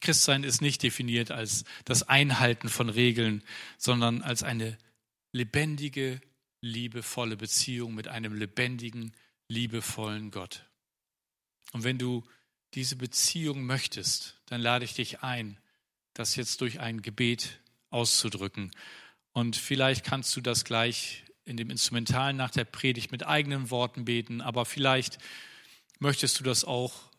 Christsein 0.00 0.44
ist 0.44 0.60
nicht 0.60 0.84
definiert 0.84 1.32
als 1.32 1.64
das 1.84 2.04
Einhalten 2.04 2.68
von 2.68 2.90
Regeln, 2.90 3.42
sondern 3.78 4.22
als 4.22 4.44
eine 4.44 4.78
lebendige, 5.32 6.20
liebevolle 6.60 7.36
Beziehung 7.36 7.96
mit 7.96 8.06
einem 8.06 8.34
lebendigen, 8.34 9.12
liebevollen 9.48 10.30
Gott. 10.30 10.70
Und 11.72 11.82
wenn 11.82 11.98
du 11.98 12.22
diese 12.74 12.96
Beziehung 12.96 13.64
möchtest, 13.64 14.40
dann 14.46 14.60
lade 14.60 14.84
ich 14.84 14.94
dich 14.94 15.22
ein, 15.22 15.58
das 16.12 16.36
jetzt 16.36 16.60
durch 16.60 16.80
ein 16.80 17.02
Gebet 17.02 17.60
auszudrücken. 17.90 18.70
Und 19.32 19.56
vielleicht 19.56 20.04
kannst 20.04 20.34
du 20.36 20.40
das 20.40 20.64
gleich 20.64 21.24
in 21.44 21.56
dem 21.56 21.70
Instrumentalen 21.70 22.36
nach 22.36 22.50
der 22.50 22.64
Predigt 22.64 23.12
mit 23.12 23.26
eigenen 23.26 23.70
Worten 23.70 24.04
beten, 24.04 24.40
aber 24.40 24.64
vielleicht 24.64 25.18
möchtest 25.98 26.40
du 26.40 26.44
das 26.44 26.64
auch 26.64 27.10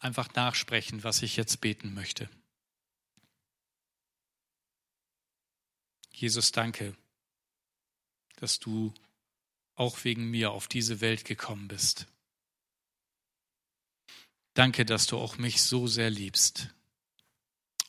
einfach 0.00 0.34
nachsprechen, 0.34 1.04
was 1.04 1.22
ich 1.22 1.36
jetzt 1.36 1.60
beten 1.60 1.94
möchte. 1.94 2.28
Jesus, 6.12 6.52
danke, 6.52 6.96
dass 8.36 8.58
du 8.58 8.92
auch 9.74 10.04
wegen 10.04 10.30
mir 10.30 10.50
auf 10.52 10.68
diese 10.68 11.00
Welt 11.00 11.24
gekommen 11.24 11.68
bist. 11.68 12.06
Danke, 14.56 14.86
dass 14.86 15.06
du 15.06 15.18
auch 15.18 15.36
mich 15.36 15.60
so 15.60 15.86
sehr 15.86 16.08
liebst. 16.08 16.74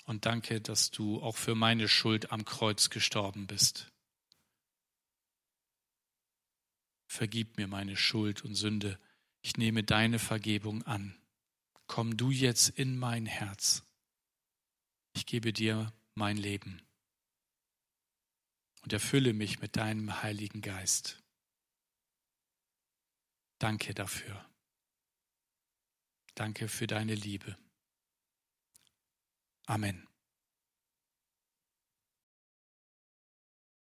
Und 0.03 0.25
danke, 0.25 0.59
dass 0.59 0.91
du 0.91 1.21
auch 1.21 1.37
für 1.37 1.55
meine 1.55 1.87
Schuld 1.87 2.33
am 2.33 2.43
Kreuz 2.43 2.89
gestorben 2.89 3.47
bist. 3.47 3.89
Vergib 7.05 7.55
mir 7.55 7.69
meine 7.69 7.95
Schuld 7.95 8.43
und 8.43 8.53
Sünde. 8.55 8.99
Ich 9.41 9.55
nehme 9.55 9.81
deine 9.81 10.19
Vergebung 10.19 10.83
an. 10.83 11.17
Komm 11.87 12.17
du 12.17 12.31
jetzt 12.31 12.67
in 12.67 12.97
mein 12.97 13.25
Herz. 13.25 13.83
Ich 15.13 15.25
gebe 15.25 15.53
dir 15.53 15.93
mein 16.15 16.35
Leben 16.35 16.81
und 18.81 18.91
erfülle 18.91 19.31
mich 19.31 19.61
mit 19.61 19.77
deinem 19.77 20.21
Heiligen 20.21 20.59
Geist. 20.59 21.23
Danke 23.57 23.93
dafür. 23.93 24.46
Danke 26.37 26.67
für 26.67 26.85
deine 26.85 27.15
Liebe. 27.15 27.57
Amen. 29.65 30.06